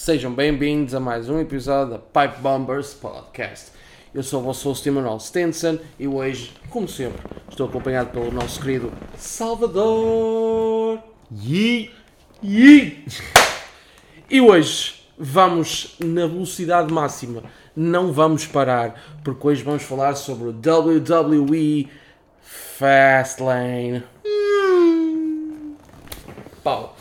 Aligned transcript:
Sejam 0.00 0.32
bem-vindos 0.32 0.94
a 0.94 1.00
mais 1.00 1.28
um 1.28 1.40
episódio 1.40 1.94
da 1.94 1.98
Pipe 1.98 2.40
Bombers 2.40 2.94
Podcast. 2.94 3.72
Eu 4.14 4.22
sou 4.22 4.40
o 4.40 4.44
vosso 4.44 4.68
host 4.68 4.88
Emanuel 4.88 5.18
Stenson 5.18 5.76
e 5.98 6.06
hoje, 6.06 6.54
como 6.70 6.86
sempre, 6.86 7.20
estou 7.50 7.66
acompanhado 7.66 8.10
pelo 8.10 8.30
nosso 8.30 8.60
querido 8.60 8.92
Salvador. 9.16 11.00
Yi! 11.32 11.90
Yi! 12.40 13.06
E 14.30 14.40
hoje 14.40 15.04
vamos 15.18 15.96
na 15.98 16.28
velocidade 16.28 16.92
máxima, 16.94 17.42
não 17.74 18.12
vamos 18.12 18.46
parar, 18.46 19.18
porque 19.24 19.48
hoje 19.48 19.64
vamos 19.64 19.82
falar 19.82 20.14
sobre 20.14 20.50
o 20.50 20.52
WWE 20.52 21.88
Fastlane. 22.40 24.04
Hum. 24.24 25.74
Pau. 26.62 26.96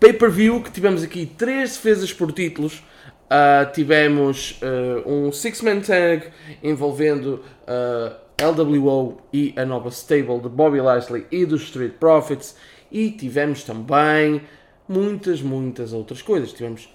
Pay-per-view 0.00 0.62
que 0.62 0.70
tivemos 0.70 1.02
aqui 1.02 1.26
três 1.26 1.76
defesas 1.76 2.12
por 2.12 2.32
títulos. 2.32 2.82
Uh, 3.24 3.72
tivemos 3.72 4.60
uh, 4.62 5.08
um 5.08 5.32
six-man 5.32 5.80
tag 5.80 6.28
envolvendo 6.62 7.42
uh, 7.62 8.14
LWO 8.40 9.18
e 9.32 9.54
a 9.56 9.64
nova 9.64 9.90
stable 9.90 10.40
de 10.40 10.48
Bobby 10.48 10.80
Lashley 10.80 11.26
e 11.30 11.44
dos 11.46 11.62
Street 11.62 11.94
Profits. 11.94 12.56
E 12.92 13.10
tivemos 13.10 13.64
também 13.64 14.42
muitas, 14.88 15.40
muitas 15.40 15.92
outras 15.92 16.22
coisas. 16.22 16.52
Tivemos 16.52 16.88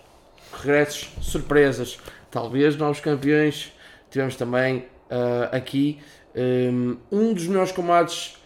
regressos, 0.54 1.10
surpresas, 1.22 1.98
talvez 2.30 2.76
novos 2.78 3.00
campeões. 3.00 3.74
Tivemos 4.10 4.36
também 4.36 4.86
aqui 5.52 6.00
um, 6.72 6.98
um 7.12 7.34
dos 7.34 7.48
melhores 7.48 7.72
combates 7.72 8.39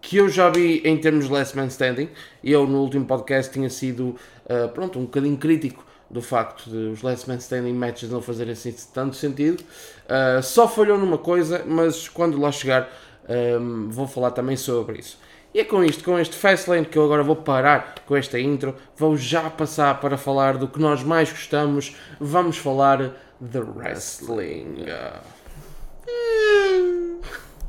que 0.00 0.16
eu 0.16 0.28
já 0.28 0.48
vi 0.48 0.80
em 0.84 0.96
termos 0.96 1.26
de 1.26 1.32
Last 1.32 1.56
Man 1.56 1.66
Standing. 1.66 2.08
Eu 2.42 2.66
no 2.66 2.80
último 2.80 3.04
podcast 3.04 3.52
tinha 3.52 3.70
sido 3.70 4.16
uh, 4.46 4.68
pronto, 4.72 4.98
um 4.98 5.02
bocadinho 5.02 5.36
crítico 5.36 5.86
do 6.10 6.22
facto 6.22 6.70
de 6.70 6.76
os 6.76 7.02
Last 7.02 7.28
Man 7.28 7.36
Standing 7.36 7.74
matches 7.74 8.10
não 8.10 8.22
fazerem 8.22 8.52
assim 8.52 8.74
tanto 8.92 9.16
sentido. 9.16 9.62
Uh, 10.04 10.42
só 10.42 10.68
falhou 10.68 10.98
numa 10.98 11.18
coisa, 11.18 11.64
mas 11.66 12.08
quando 12.08 12.40
lá 12.40 12.50
chegar 12.50 12.88
um, 13.28 13.90
vou 13.90 14.06
falar 14.06 14.30
também 14.30 14.56
sobre 14.56 15.00
isso. 15.00 15.18
E 15.52 15.60
é 15.60 15.64
com 15.64 15.82
isto, 15.82 16.04
com 16.04 16.18
este 16.18 16.36
Fastlane, 16.36 16.86
que 16.86 16.98
eu 16.98 17.04
agora 17.04 17.22
vou 17.22 17.36
parar 17.36 17.94
com 18.06 18.14
esta 18.16 18.38
intro, 18.38 18.74
vou 18.96 19.16
já 19.16 19.48
passar 19.48 19.98
para 20.00 20.16
falar 20.16 20.58
do 20.58 20.68
que 20.68 20.78
nós 20.78 21.02
mais 21.02 21.30
gostamos. 21.30 21.96
Vamos 22.20 22.58
falar 22.58 23.12
de 23.40 23.58
wrestling. 23.58 24.86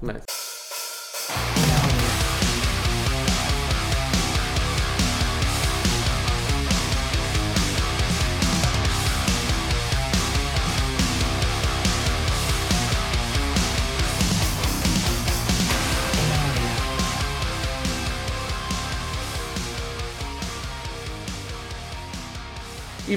Nice. 0.01 0.38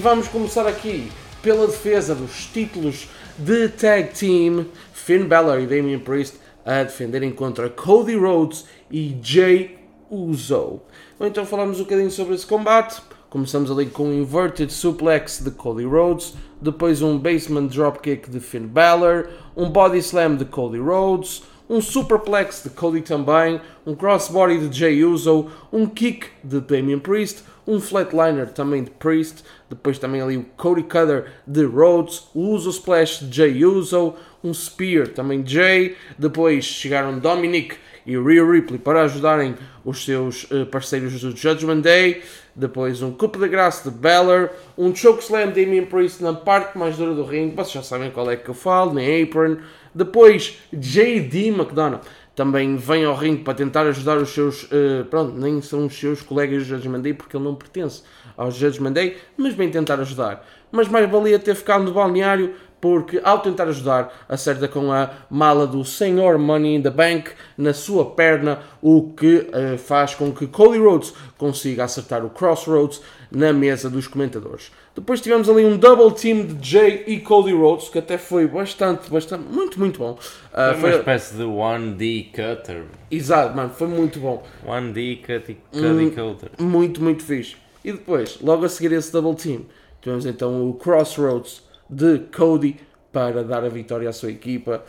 Vamos 0.03 0.27
começar 0.27 0.67
aqui 0.67 1.13
pela 1.41 1.65
defesa 1.65 2.13
dos 2.13 2.47
títulos 2.47 3.09
de 3.39 3.69
Tag 3.69 4.13
Team. 4.13 4.67
Finn 4.93 5.29
Balor 5.29 5.61
e 5.61 5.67
Damian 5.67 6.01
Priest 6.01 6.39
a 6.67 6.83
defenderem 6.83 7.31
contra 7.31 7.71
Cody 7.71 8.17
Rhodes 8.17 8.65
e 8.91 9.17
Jay 9.23 9.79
Uso. 10.11 10.81
Bom, 11.17 11.27
então 11.27 11.47
falamos 11.47 11.79
um 11.79 11.85
bocadinho 11.85 12.11
sobre 12.11 12.35
esse 12.35 12.45
combate. 12.45 13.01
Começamos 13.31 13.71
ali 13.71 13.87
com 13.87 14.09
um 14.09 14.13
inverted 14.13 14.73
suplex 14.73 15.39
de 15.39 15.53
Cody 15.53 15.85
Rhodes, 15.85 16.35
depois 16.61 17.01
um 17.01 17.17
basement 17.17 17.69
dropkick 17.69 18.29
de 18.29 18.41
Finn 18.41 18.67
Balor, 18.67 19.29
um 19.57 19.71
body 19.71 19.99
slam 19.99 20.35
de 20.35 20.45
Cody 20.45 20.79
Rhodes, 20.79 21.45
um 21.71 21.81
superplex 21.81 22.65
de 22.65 22.71
Cody 22.71 23.03
também, 23.03 23.61
um 23.87 23.95
crossbody 23.95 24.69
de 24.69 24.77
Jay 24.77 25.05
Uso, 25.05 25.47
um 25.73 25.87
kick 25.87 26.27
de 26.43 26.61
Damian 26.61 26.99
Priest, 26.99 27.45
um 27.67 27.81
flatliner 27.81 28.51
também 28.51 28.85
de 28.85 28.91
Priest, 28.91 29.45
depois 29.73 29.99
também 29.99 30.21
ali 30.21 30.37
o 30.37 30.45
Cody 30.57 30.83
Cutter 30.83 31.25
de 31.47 31.65
Rhodes, 31.65 32.25
o 32.35 32.51
Uso 32.51 32.69
Splash 32.69 33.21
de 33.25 33.35
Jay 33.35 33.65
Uso, 33.65 34.15
um 34.45 34.53
Spear 34.53 35.09
também 35.09 35.41
de 35.41 35.55
Jay, 35.55 35.97
depois 36.19 36.65
chegaram 36.65 37.19
Dominic 37.19 37.77
e 38.05 38.17
Rhea 38.19 38.45
Ripley 38.45 38.79
para 38.79 39.03
ajudarem 39.03 39.55
os 39.83 40.05
seus 40.05 40.45
uh, 40.51 40.67
parceiros 40.67 41.19
do 41.21 41.35
Judgment 41.35 41.81
Day, 41.81 42.23
depois 42.55 43.01
um 43.01 43.13
Cup 43.13 43.37
de 43.37 43.49
Graça 43.49 43.91
de 43.91 43.97
Balor, 43.97 44.51
um 44.77 44.95
Chokeslam 44.95 45.51
de 45.51 45.65
Damien 45.65 45.87
Priest 45.87 46.23
na 46.23 46.35
parte 46.35 46.77
mais 46.77 46.99
dura 46.99 47.15
do 47.15 47.25
ringue, 47.25 47.57
vocês 47.57 47.73
já 47.73 47.83
sabem 47.83 48.11
qual 48.11 48.31
é 48.31 48.37
que 48.37 48.51
eu 48.51 48.55
falo, 48.55 48.93
na 48.93 49.01
apron, 49.01 49.57
depois 49.95 50.59
JD 50.71 51.49
McDonough 51.49 52.01
também 52.35 52.77
vem 52.77 53.05
ao 53.05 53.15
ringue 53.15 53.43
para 53.43 53.55
tentar 53.55 53.83
ajudar 53.87 54.17
os 54.19 54.31
seus, 54.31 54.65
uh, 54.65 55.05
pronto, 55.11 55.35
nem 55.39 55.61
são 55.61 55.87
os 55.87 55.99
seus 55.99 56.23
colegas 56.23 56.63
do 56.63 56.69
Judgment 56.69 57.01
Day 57.01 57.15
porque 57.15 57.37
ele 57.37 57.45
não 57.45 57.55
pertence 57.55 58.03
aos 58.37 58.55
Judgment 58.55 58.93
Day, 58.93 59.17
mas 59.37 59.55
vem 59.55 59.71
tentar 59.71 60.01
ajudar. 60.01 60.47
Mas 60.71 60.89
mais 60.89 61.11
valia 61.11 61.39
ter 61.39 61.55
ficado 61.55 61.85
no 61.85 61.93
balneário 61.93 62.55
porque 62.81 63.21
ao 63.23 63.39
tentar 63.39 63.69
ajudar, 63.69 64.13
acerta 64.29 64.67
com 64.67 64.91
a 64.91 65.09
mala 65.31 65.69
do 65.69 65.85
Senhor 65.85 66.37
Money 66.37 66.75
in 66.75 66.83
the 66.83 66.91
Bank 66.91 67.31
na 67.57 67.73
sua 67.73 68.05
perna, 68.11 68.59
o 68.81 69.13
que 69.13 69.37
uh, 69.37 69.79
faz 69.79 70.17
com 70.17 70.33
que 70.33 70.49
Cody 70.49 70.79
Rhodes 70.79 71.15
consiga 71.39 71.85
acertar 71.85 72.25
o 72.25 72.31
Crossroads 72.31 73.01
na 73.31 73.53
mesa 73.53 73.89
dos 73.89 74.09
comentadores. 74.09 74.73
Depois 74.95 75.23
tivemos 75.23 75.49
ali 75.49 75.65
um 75.65 75.79
double 75.79 76.13
team 76.13 76.45
de 76.45 76.71
Jay 76.71 77.05
e 77.07 77.19
Cody 77.19 77.53
Rhodes, 77.53 77.89
que 77.89 77.99
até 77.99 78.19
foi 78.19 78.47
bastante, 78.47 79.11
bastante, 79.11 79.45
muito, 79.45 79.79
muito 79.79 79.99
bom. 79.99 80.13
Uh, 80.13 80.79
foi 80.79 80.91
uma 80.91 80.99
espécie 80.99 81.35
de 81.35 81.43
1D 81.43 82.27
cutter. 82.27 82.85
Exato, 83.11 83.57
mano, 83.57 83.71
foi 83.71 83.89
muito 83.89 84.21
bom. 84.21 84.43
1D 84.67 85.23
cutty, 85.23 85.57
cutty 85.73 86.11
cutter. 86.11 86.51
Muito, 86.59 87.03
muito 87.03 87.23
fixe. 87.23 87.57
E 87.83 87.93
depois, 87.93 88.39
logo 88.43 88.67
a 88.67 88.69
seguir 88.69 88.93
esse 88.93 89.11
double 89.11 89.35
team, 89.35 89.63
tivemos 90.03 90.27
então 90.27 90.69
o 90.69 90.75
Crossroads 90.75 91.63
de 91.89 92.19
Cody 92.37 92.77
para 93.11 93.43
dar 93.43 93.65
a 93.65 93.69
vitória 93.69 94.09
à 94.09 94.13
sua 94.13 94.31
equipa. 94.31 94.85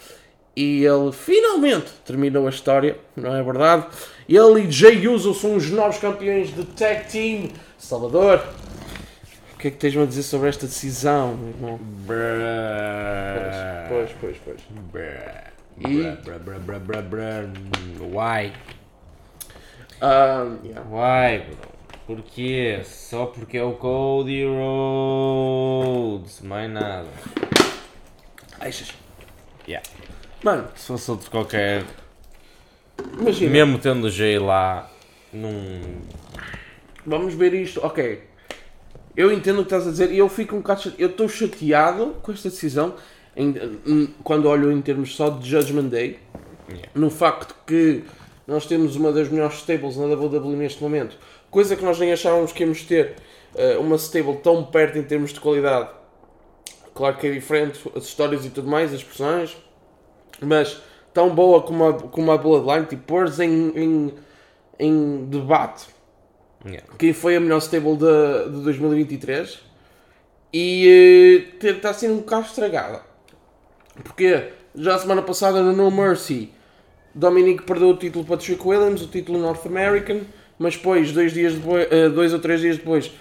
E 0.56 0.85
ele 0.85 1.12
finalmente 1.12 1.91
terminou 2.06 2.46
a 2.46 2.50
história, 2.50 2.97
não 3.16 3.35
é 3.35 3.41
verdade? 3.41 3.88
Ele 4.30 4.68
e 4.68 4.72
Jay 4.72 5.08
Uso 5.08 5.34
são 5.34 5.56
os 5.56 5.72
novos 5.72 5.97
campeões 5.97 6.53
de 6.53 6.64
Tag 6.64 7.12
Team. 7.12 7.50
Salvador, 7.78 8.41
que 9.63 9.69
é 9.69 9.72
que 9.72 9.78
tens-me 9.78 10.03
a 10.03 10.06
dizer 10.06 10.24
sobre 10.24 10.50
esta 10.50 10.66
decisão, 10.68 11.38
meu 11.38 11.47
irmão? 11.47 11.79
Pois, 13.88 14.12
pois, 14.19 14.38
pois. 14.44 14.59
pois. 14.91 15.90
E... 15.90 16.01
Why? 18.02 18.52
Um, 20.02 20.59
yeah. 20.66 20.84
Why, 20.90 21.46
bro? 21.46 21.57
Porquê? 22.06 22.81
Só 22.84 23.28
porque 23.28 23.57
é 23.57 23.63
o 23.63 23.72
Cody 23.75 24.44
Rhodes, 24.46 26.41
mais 26.41 26.69
nada. 26.69 27.07
Achas? 28.59 28.94
Yeah. 29.66 29.90
Mano, 30.44 30.68
Se 30.75 30.88
fosse 30.88 31.09
outro 31.09 31.31
qualquer, 31.31 31.85
imagina. 33.18 33.50
mesmo 33.50 33.79
tendo 33.79 34.07
o 34.07 34.09
Jay 34.09 34.38
lá, 34.38 34.91
não. 35.31 35.53
Vamos 37.06 37.34
ver 37.34 37.53
isto. 37.53 37.79
Ok. 37.81 38.33
Eu 39.16 39.31
entendo 39.31 39.57
o 39.57 39.66
que 39.66 39.68
estás 39.74 39.88
a 39.88 39.91
dizer 39.91 40.12
e 40.12 40.18
eu 40.18 40.28
fico 40.29 40.56
um 40.56 40.59
bocado. 40.59 40.91
Eu 40.97 41.09
estou 41.09 41.29
chateado 41.29 42.16
com 42.24 42.31
esta 42.31 42.50
decisão 42.50 42.96
em- 43.35 43.53
em- 43.85 44.07
quando 44.24 44.47
olho 44.47 44.72
em 44.72 44.81
termos 44.81 45.16
só 45.16 45.29
de 45.29 45.47
Judgment 45.50 45.85
Day. 45.90 46.19
Yeah. 46.69 46.90
No 46.96 47.09
facto 47.09 47.56
que 47.68 48.03
nós 48.47 48.66
temos 48.66 48.96
uma 48.96 49.12
das 49.12 49.29
melhores 49.29 49.57
stables 49.57 49.97
na 49.97 50.06
WWE 50.07 50.56
neste 50.56 50.81
momento. 50.81 51.18
Coisa 51.52 51.75
que 51.75 51.84
nós 51.84 52.00
nem 52.00 52.12
achávamos 52.12 52.52
que 52.52 52.63
íamos 52.63 52.81
ter. 52.84 53.16
eh, 53.56 53.78
uma 53.78 53.97
stable 53.97 54.38
tão 54.38 54.63
perto 54.66 54.97
em 54.97 55.03
termos 55.03 55.32
de 55.32 55.40
qualidade. 55.40 55.88
Claro 56.96 57.17
que 57.17 57.28
é 57.28 57.32
diferente, 57.32 57.79
as 57.96 58.05
histórias 58.05 58.43
e 58.46 58.49
tudo 58.49 58.67
mais, 58.67 58.91
as 58.91 59.03
personagens. 59.03 59.55
Mas 60.41 60.82
tão 61.14 61.29
boa 61.35 61.61
como 61.61 61.88
a, 61.88 61.93
como 61.93 62.32
a 62.32 62.38
Bloodline, 62.40 62.88
tipo, 62.88 63.03
pôr 63.03 63.28
em, 63.40 63.70
em, 63.78 64.14
em 64.79 65.26
debate 65.26 65.85
Yeah. 66.66 66.88
quem 66.98 67.12
foi 67.12 67.36
a 67.36 67.40
melhor 67.42 67.58
stable 67.60 67.98
de, 67.98 68.56
de 68.56 68.64
2023 68.64 69.60
e 70.54 71.58
está 71.62 71.94
sendo 71.94 72.14
um 72.14 72.18
bocado 72.18 72.46
estragada. 72.46 73.02
Porque 74.04 74.50
já 74.76 74.96
a 74.96 75.00
semana 75.00 75.22
passada 75.22 75.62
no 75.62 75.74
No 75.74 75.92
Mercy, 75.92 76.52
Dominic 77.14 77.64
perdeu 77.64 77.90
o 77.90 77.98
título 77.98 78.24
para 78.24 78.38
Trick 78.38 78.66
Williams, 78.66 79.02
o 79.02 79.08
título 79.08 79.40
North 79.40 79.66
American, 79.66 80.22
mas 80.58 80.76
depois, 80.76 81.12
dois, 81.12 81.34
dias 81.34 81.56
depois, 81.56 81.88
eh, 81.92 82.10
dois 82.10 82.34
ou 82.34 82.40
três 82.40 82.62
dias 82.62 82.78
depois, 82.78 83.12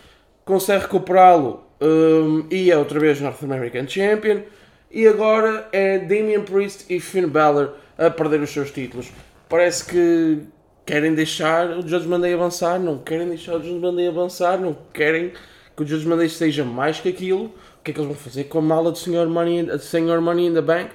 consegue 0.44 0.82
recuperá-lo 0.82 1.64
um, 1.80 2.46
e 2.50 2.70
é 2.70 2.76
outra 2.76 3.00
vez 3.00 3.20
North 3.20 3.42
American 3.42 3.86
Champion. 3.88 4.42
E 4.90 5.06
agora 5.06 5.68
é 5.72 5.98
Damian 5.98 6.42
Priest 6.42 6.84
e 6.88 7.00
Finn 7.00 7.26
Balor 7.26 7.74
a 7.96 8.10
perder 8.10 8.40
os 8.40 8.50
seus 8.50 8.70
títulos. 8.70 9.10
Parece 9.48 9.86
que 9.86 10.40
querem 10.84 11.14
deixar 11.14 11.70
o 11.78 11.86
Judgment 11.86 12.20
Day 12.20 12.34
avançar, 12.34 12.78
não 12.78 12.98
querem 12.98 13.28
deixar 13.28 13.56
o 13.56 13.62
Judgment 13.62 13.94
Day 13.94 14.08
avançar, 14.08 14.58
não 14.58 14.76
querem 14.92 15.32
que 15.76 15.82
o 15.82 15.86
Judgment 15.86 16.16
Day 16.18 16.28
seja 16.28 16.64
mais 16.64 17.00
que 17.00 17.08
aquilo, 17.08 17.44
o 17.46 17.82
que 17.84 17.90
é 17.90 17.94
que 17.94 18.00
eles 18.00 18.08
vão 18.08 18.16
fazer 18.16 18.44
com 18.44 18.58
a 18.58 18.62
mala 18.62 18.90
do 18.92 18.98
Sr. 18.98 19.26
Money, 19.28 19.60
in- 19.60 19.78
Sr. 19.78 20.20
Money 20.20 20.46
in 20.48 20.54
the 20.54 20.60
Bank? 20.62 20.90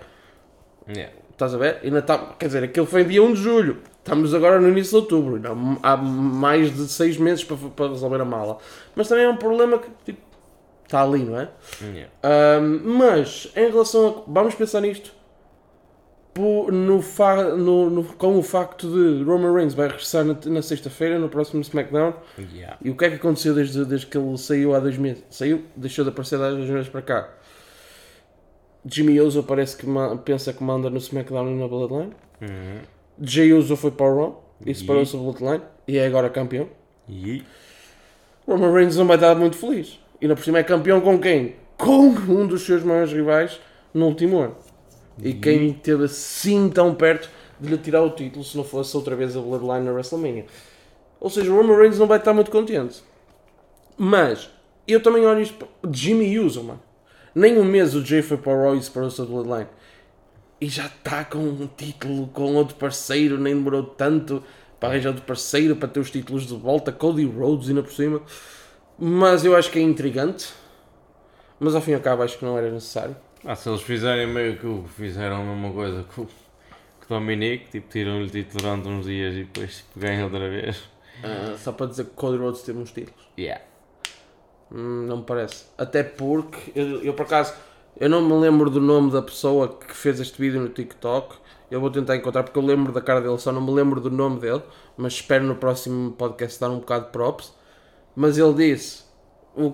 Yeah. 0.88 1.14
Estás 1.32 1.54
a 1.54 1.58
ver? 1.58 1.80
Ainda 1.84 2.02
tá, 2.02 2.18
quer 2.40 2.48
dizer, 2.48 2.64
aquilo 2.64 2.86
foi 2.86 3.04
dia 3.04 3.22
1 3.22 3.34
de 3.34 3.42
julho. 3.42 3.78
Estamos 4.00 4.34
agora 4.34 4.60
no 4.60 4.70
início 4.70 4.92
de 4.92 4.96
outubro. 4.98 5.36
Ainda 5.36 5.50
há 5.84 5.98
mais 5.98 6.74
de 6.76 6.88
6 6.88 7.18
meses 7.18 7.44
para, 7.44 7.58
para 7.76 7.90
resolver 7.90 8.22
a 8.22 8.26
mala. 8.26 8.58
Mas 8.96 9.08
também 9.08 9.26
é 9.26 9.30
um 9.30 9.36
problema 9.38 9.78
que 9.78 9.88
tipo, 10.06 10.22
está 10.86 11.04
ali, 11.04 11.20
não 11.24 11.40
é? 11.40 11.50
Yeah. 11.84 12.10
Ahm, 12.24 12.80
mas, 12.84 13.52
em 13.56 13.70
relação 13.70 14.24
a. 14.28 14.32
Vamos 14.32 14.56
pensar 14.56 14.82
nisto. 14.82 15.12
Po- 16.38 16.72
No 16.72 17.02
no, 17.58 17.90
no- 17.90 18.04
com 18.04 18.38
o 18.38 18.44
facto 18.44 18.88
de 18.88 19.24
Roman 19.24 19.52
Reigns 19.54 19.74
vai 19.74 19.88
regressar 19.88 20.24
na, 20.24 20.38
na 20.46 20.62
sexta-feira, 20.62 21.18
no 21.18 21.30
próximo 21.30 21.62
SmackDown. 21.62 22.14
Yeah. 22.54 22.78
E 22.84 22.92
o 22.92 22.96
que 22.96 23.06
é 23.06 23.10
que 23.10 23.16
aconteceu 23.16 23.56
desde, 23.56 23.84
desde 23.86 24.06
que 24.06 24.18
ele 24.18 24.38
saiu 24.38 24.76
há 24.76 24.80
dois 24.80 24.98
meses? 24.98 25.24
Saiu, 25.32 25.64
deixou 25.76 26.06
de 26.06 26.10
aparecer 26.12 26.40
há 26.40 26.52
dois 26.52 26.70
meses 26.70 26.90
para 26.90 27.02
cá. 27.02 27.30
Jimmy 28.86 29.20
Uso 29.20 29.42
parece 29.44 29.76
que 29.78 29.86
pensa 30.24 30.54
que 30.54 30.64
manda 30.64 30.90
no 30.90 30.98
SmackDown 30.98 31.50
e 31.50 31.56
na 31.56 31.68
Bloodline. 31.68 32.14
Uhum. 32.42 32.80
Jay 33.20 33.52
Uso 33.52 33.76
foi 33.76 33.92
para 33.92 34.06
o 34.06 34.16
Raw 34.16 34.54
e 34.66 34.74
separou-se 34.76 35.14
da 35.14 35.20
Bloodline 35.24 35.62
e 35.88 35.98
é 35.98 36.06
agora 36.06 36.30
campeão. 36.30 36.70
E 37.10 37.44
Roman 38.48 38.72
Reigns 38.74 38.96
não 38.96 39.08
vai 39.08 39.18
estar 39.18 39.34
muito 39.36 39.58
feliz. 39.58 40.00
E 40.22 40.26
ainda 40.26 40.36
por 40.36 40.44
cima 40.46 40.60
é 40.60 40.64
campeão 40.64 41.02
com 41.02 41.18
quem? 41.20 41.56
Com 41.78 42.10
um 42.10 42.46
dos 42.48 42.62
seus 42.64 42.84
maiores 42.84 43.12
rivais 43.12 43.60
no 43.94 44.06
último 44.06 44.38
ano. 44.40 44.56
E 45.22 45.34
quem 45.34 45.70
esteve 45.72 46.06
assim 46.06 46.70
tão 46.70 46.94
perto 46.94 47.30
de 47.60 47.70
lhe 47.70 47.78
tirar 47.78 48.02
o 48.04 48.12
título 48.12 48.44
se 48.44 48.56
não 48.56 48.64
fosse 48.64 48.96
outra 48.96 49.16
vez 49.16 49.36
a 49.36 49.42
Bloodline 49.42 49.86
na 49.86 49.92
WrestleMania. 49.92 50.46
Ou 51.20 51.30
seja, 51.30 51.52
o 51.52 51.56
Roman 51.56 51.78
Reigns 51.78 51.98
não 51.98 52.08
vai 52.08 52.20
estar 52.20 52.34
muito 52.34 52.52
contente. 52.52 53.04
Mas, 53.98 54.50
eu 54.88 55.02
também 55.02 55.26
olho 55.26 55.42
isto 55.42 55.56
para 55.56 55.68
Jimmy 55.92 56.38
Uso, 56.38 56.64
mano. 56.64 56.82
Nem 57.34 57.58
um 57.58 57.64
mês 57.64 57.96
o 57.96 58.06
Jay 58.06 58.22
foi 58.22 58.38
para 58.38 58.54
o 58.54 58.64
Raw 58.64 58.76
e 58.76 58.82
separou-se 58.82 59.18
da 59.18 59.26
Bloodline. 59.26 59.68
E 60.60 60.68
já 60.68 60.86
está 60.86 61.24
com 61.24 61.40
um 61.40 61.68
título 61.76 62.28
com 62.28 62.56
outro 62.56 62.76
parceiro, 62.76 63.38
nem 63.38 63.56
demorou 63.56 63.84
tanto 63.84 64.44
para 64.80 64.90
arranjar 64.90 65.10
outro 65.10 65.24
parceiro 65.24 65.76
para 65.76 65.88
ter 65.88 66.00
os 66.00 66.12
títulos 66.12 66.48
de 66.48 66.56
volta. 66.56 66.92
Cody 66.92 67.26
Rhodes 67.26 67.70
ainda 67.70 67.84
por 67.84 67.92
cima. 67.92 68.22
Mas 68.98 69.46
eu 69.46 69.56
acho 69.56 69.72
que 69.72 69.80
é 69.80 69.82
intrigante. 69.82 70.54
Mas 71.60 71.76
ao 71.76 71.82
fim 71.82 71.92
e 71.92 71.96
ao 71.96 72.02
cabo 72.02 72.24
acho 72.24 72.38
que 72.38 72.46
não 72.46 72.58
era 72.58 72.72
necessário. 72.72 73.16
Ah, 73.48 73.56
se 73.56 73.70
eles 73.70 73.82
fizerem 73.82 74.28
meio 74.28 74.58
que 74.58 74.90
fizeram 74.90 75.38
a 75.38 75.44
mesma 75.44 75.72
coisa 75.72 76.04
que 76.04 76.22
o 76.22 76.26
que 76.26 77.14
o 77.14 77.18
Dominic, 77.18 77.70
tipo, 77.70 77.90
tiram-lhe 77.90 78.26
o 78.26 78.30
título 78.30 78.62
durante 78.62 78.88
uns 78.90 79.06
dias 79.06 79.34
e 79.34 79.44
depois 79.46 79.78
tipo, 79.78 80.00
ganham 80.00 80.26
outra 80.26 80.50
vez. 80.50 80.84
Ah, 81.24 81.56
só 81.58 81.72
para 81.72 81.88
dizer 81.88 82.06
que 82.06 82.12
Cody 82.12 82.38
Rhodes 82.38 82.62
teve 82.62 82.78
uns 82.78 82.92
títulos. 82.92 83.28
Yeah. 83.40 83.64
Hum, 84.72 85.06
não 85.08 85.18
me 85.18 85.24
parece. 85.24 85.66
Até 85.78 86.04
porque, 86.04 86.72
eu, 86.76 87.02
eu 87.02 87.14
por 87.14 87.26
acaso, 87.26 87.54
eu 87.98 88.10
não 88.10 88.22
me 88.22 88.34
lembro 88.34 88.70
do 88.70 88.82
nome 88.82 89.12
da 89.12 89.22
pessoa 89.22 89.70
que 89.70 89.96
fez 89.96 90.20
este 90.20 90.40
vídeo 90.40 90.60
no 90.60 90.70
TikTok. 90.70 91.38
Eu 91.72 91.80
vou 91.80 91.90
tentar 91.90 92.16
encontrar 92.16 92.44
porque 92.44 92.60
eu 92.60 92.64
lembro 92.64 92.92
da 92.92 93.02
cara 93.02 93.22
dele, 93.22 93.38
só 93.40 93.52
não 93.52 93.62
me 93.62 93.72
lembro 93.72 94.00
do 94.00 94.12
nome 94.12 94.40
dele. 94.40 94.62
Mas 94.98 95.14
espero 95.14 95.46
no 95.46 95.56
próximo 95.56 96.12
podcast 96.12 96.60
dar 96.60 96.70
um 96.70 96.80
bocado 96.80 97.06
de 97.06 97.12
props. 97.12 97.54
Mas 98.16 98.38
ele 98.38 98.54
disse: 98.54 99.04
o 99.56 99.72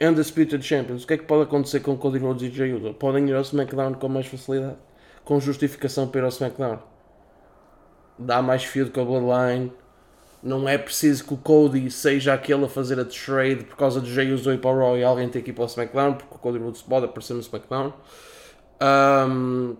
Undisputed 0.00 0.62
Champions, 0.64 1.04
o 1.04 1.06
que 1.06 1.14
é 1.14 1.18
que 1.18 1.24
pode 1.24 1.44
acontecer 1.44 1.80
com 1.80 1.96
Cody 1.96 2.18
Rhodes 2.18 2.42
e 2.42 2.54
Jey 2.54 2.72
Uso? 2.72 2.94
Podem 2.94 3.28
ir 3.28 3.34
ao 3.34 3.42
SmackDown 3.42 3.94
com 3.94 4.08
mais 4.08 4.26
facilidade, 4.26 4.76
com 5.24 5.38
justificação 5.38 6.08
para 6.08 6.20
ir 6.20 6.24
ao 6.24 6.28
SmackDown. 6.28 6.78
Dá 8.18 8.42
mais 8.42 8.64
fio 8.64 8.86
do 8.86 8.90
que 8.90 9.00
a 9.00 9.04
Bloodline. 9.04 9.72
Não 10.42 10.68
é 10.68 10.76
preciso 10.76 11.24
que 11.24 11.34
o 11.34 11.36
Cody 11.36 11.90
seja 11.90 12.34
aquele 12.34 12.64
a 12.64 12.68
fazer 12.68 13.00
a 13.00 13.04
trade 13.04 13.64
por 13.64 13.76
causa 13.76 14.00
de 14.00 14.12
Jey 14.12 14.32
Uso 14.32 14.52
ir 14.52 14.58
para 14.58 14.70
o 14.70 14.78
Raw 14.78 14.98
e 14.98 15.02
alguém 15.02 15.28
ter 15.28 15.42
que 15.42 15.50
ir 15.50 15.54
para 15.54 15.64
o 15.64 15.66
SmackDown, 15.66 16.14
porque 16.14 16.34
o 16.34 16.38
Cody 16.38 16.58
Rhodes 16.58 16.82
pode 16.82 17.06
aparecer 17.06 17.34
no 17.34 17.40
SmackDown. 17.40 17.92
Ahm, 18.80 19.74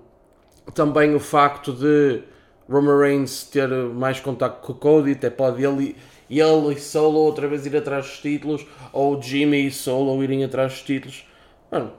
também 0.72 1.14
o 1.14 1.20
facto 1.20 1.72
de 1.72 2.22
Roman 2.69 2.99
Reigns 2.99 3.44
ter 3.44 3.69
mais 3.69 4.20
contato 4.20 4.60
com 4.62 4.72
o 4.72 4.75
Cody, 4.76 5.12
até 5.12 5.28
pode 5.28 5.62
ele, 5.62 5.96
ele 6.28 6.74
e 6.74 6.80
Solo 6.80 7.18
outra 7.18 7.46
vez 7.46 7.66
ir 7.66 7.76
atrás 7.76 8.06
dos 8.06 8.18
títulos, 8.18 8.66
ou 8.92 9.20
Jimmy 9.20 9.66
e 9.66 9.70
Solo 9.70 10.22
irem 10.22 10.44
atrás 10.44 10.72
dos 10.72 10.82
títulos. 10.82 11.26
Mano, 11.70 11.92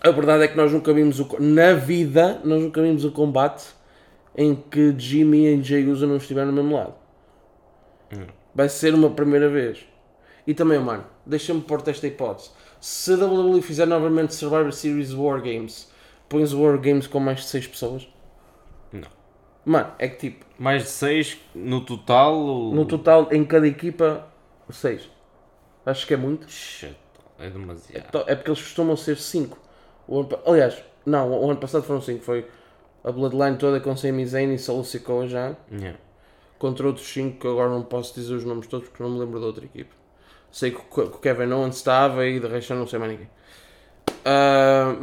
a 0.00 0.10
verdade 0.10 0.44
é 0.44 0.48
que 0.48 0.56
nós 0.56 0.72
nunca 0.72 0.92
vimos 0.92 1.20
o, 1.20 1.28
na 1.38 1.74
vida, 1.74 2.40
nós 2.44 2.62
nunca 2.62 2.80
vimos 2.82 3.04
o 3.04 3.12
combate 3.12 3.66
em 4.36 4.54
que 4.54 4.94
Jimmy 4.96 5.46
e 5.46 5.62
Jey 5.62 5.86
Uso 5.88 6.06
não 6.06 6.16
estiveram 6.16 6.52
no 6.52 6.62
mesmo 6.62 6.76
lado. 6.76 6.94
Vai 8.54 8.68
ser 8.68 8.94
uma 8.94 9.10
primeira 9.10 9.48
vez. 9.48 9.78
E 10.46 10.54
também, 10.54 10.78
mano, 10.78 11.04
deixa-me 11.24 11.60
pôr 11.60 11.82
esta 11.86 12.06
hipótese. 12.06 12.50
Se 12.80 13.12
a 13.12 13.16
WWE 13.16 13.60
fizer 13.60 13.86
novamente 13.86 14.34
Survivor 14.34 14.72
Series 14.72 15.12
War 15.12 15.40
Games, 15.40 15.90
pões 16.28 16.52
War 16.52 16.78
Games 16.78 17.06
com 17.06 17.20
mais 17.20 17.40
de 17.40 17.46
6 17.46 17.66
pessoas? 17.66 18.08
Mano, 19.70 19.92
é 20.00 20.08
que 20.08 20.16
tipo, 20.30 20.44
Mais 20.58 20.82
de 20.82 20.88
6 20.88 21.38
no 21.54 21.80
total? 21.84 22.34
Ou... 22.34 22.74
no 22.74 22.84
total, 22.84 23.28
em 23.30 23.44
cada 23.44 23.68
equipa, 23.68 24.26
6. 24.68 25.08
Acho 25.86 26.06
que 26.08 26.14
é 26.14 26.16
muito. 26.16 26.50
Shit, 26.50 26.96
é 27.38 27.48
demasiado. 27.50 28.04
Então, 28.08 28.24
É 28.26 28.34
porque 28.34 28.50
eles 28.50 28.60
costumam 28.60 28.96
ser 28.96 29.16
5. 29.16 29.56
Aliás, 30.44 30.82
não, 31.06 31.30
o 31.30 31.48
ano 31.48 31.60
passado 31.60 31.84
foram 31.84 32.00
5. 32.00 32.20
Foi 32.24 32.48
a 33.04 33.12
Bloodline 33.12 33.58
toda 33.58 33.78
com 33.78 33.96
Sami 33.96 34.26
Zayn 34.26 34.52
e 34.52 34.58
Solo 34.58 34.82
Sikoa 34.84 35.28
já. 35.28 35.54
Yeah. 35.70 35.96
contra 36.58 36.86
outros 36.88 37.06
5 37.06 37.38
que 37.38 37.46
agora 37.46 37.70
não 37.70 37.82
posso 37.84 38.12
dizer 38.14 38.34
os 38.34 38.44
nomes 38.44 38.66
todos 38.66 38.88
porque 38.88 39.02
não 39.04 39.10
me 39.10 39.20
lembro 39.20 39.38
da 39.38 39.46
outra 39.46 39.64
equipe. 39.64 39.94
Sei 40.50 40.72
que 40.72 40.78
o 40.78 40.82
que 40.82 41.00
o 41.00 41.20
Kevin 41.20 41.52
Owens 41.52 41.76
estava 41.76 42.26
e 42.26 42.40
de 42.40 42.46
resto 42.48 42.74
não 42.74 42.88
sei 42.88 42.98
mais 42.98 43.12
ninguém. 43.12 43.30
Ah, 44.24 44.96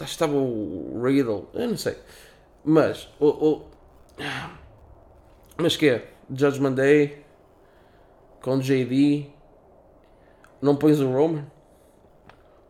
estava 0.00 0.32
o 0.36 1.00
Riddle, 1.04 1.48
eu 1.54 1.68
não 1.68 1.76
sei. 1.76 1.96
Mas, 2.64 3.08
o, 3.18 3.26
o- 3.26 3.71
mas 5.56 5.76
que 5.76 5.88
é? 5.88 6.08
Judgment 6.34 6.72
Day 6.74 7.18
com 8.40 8.58
JD. 8.58 9.26
Não 10.60 10.76
pões 10.76 11.00
o 11.00 11.10
Roman? 11.12 11.44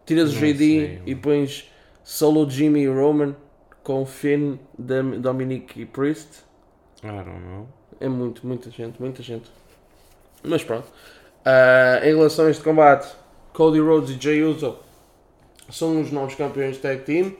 Tiras 0.07 0.31
o 0.33 0.37
JD 0.37 0.57
sei, 0.59 1.03
e 1.07 1.15
pões 1.15 1.71
solo 2.03 2.49
Jimmy 2.49 2.81
e 2.83 2.89
Roman 2.89 3.37
com 3.83 4.05
Finn, 4.07 4.57
Dom- 4.79 5.21
Dominic 5.21 5.81
e 5.81 5.87
Priest. 5.87 6.43
I 7.03 7.09
don't 7.09 7.31
know. 7.41 7.69
É 8.01 8.09
muito, 8.09 8.47
muita 8.47 8.71
gente, 8.71 9.01
muita 9.01 9.23
gente. 9.23 9.51
Mas 10.43 10.65
pronto. 10.65 10.89
Ah, 11.45 12.01
em 12.03 12.15
relação 12.17 12.47
a 12.47 12.51
este 12.51 12.63
combate, 12.65 13.15
Cody 13.53 13.81
Rhodes 13.81 14.17
e 14.17 14.21
Jey 14.21 14.43
Uso 14.43 14.77
são 15.71 16.01
os 16.01 16.11
novos 16.11 16.35
campeões 16.35 16.77
de 16.77 16.83
tag 16.83 17.03
team. 17.03 17.35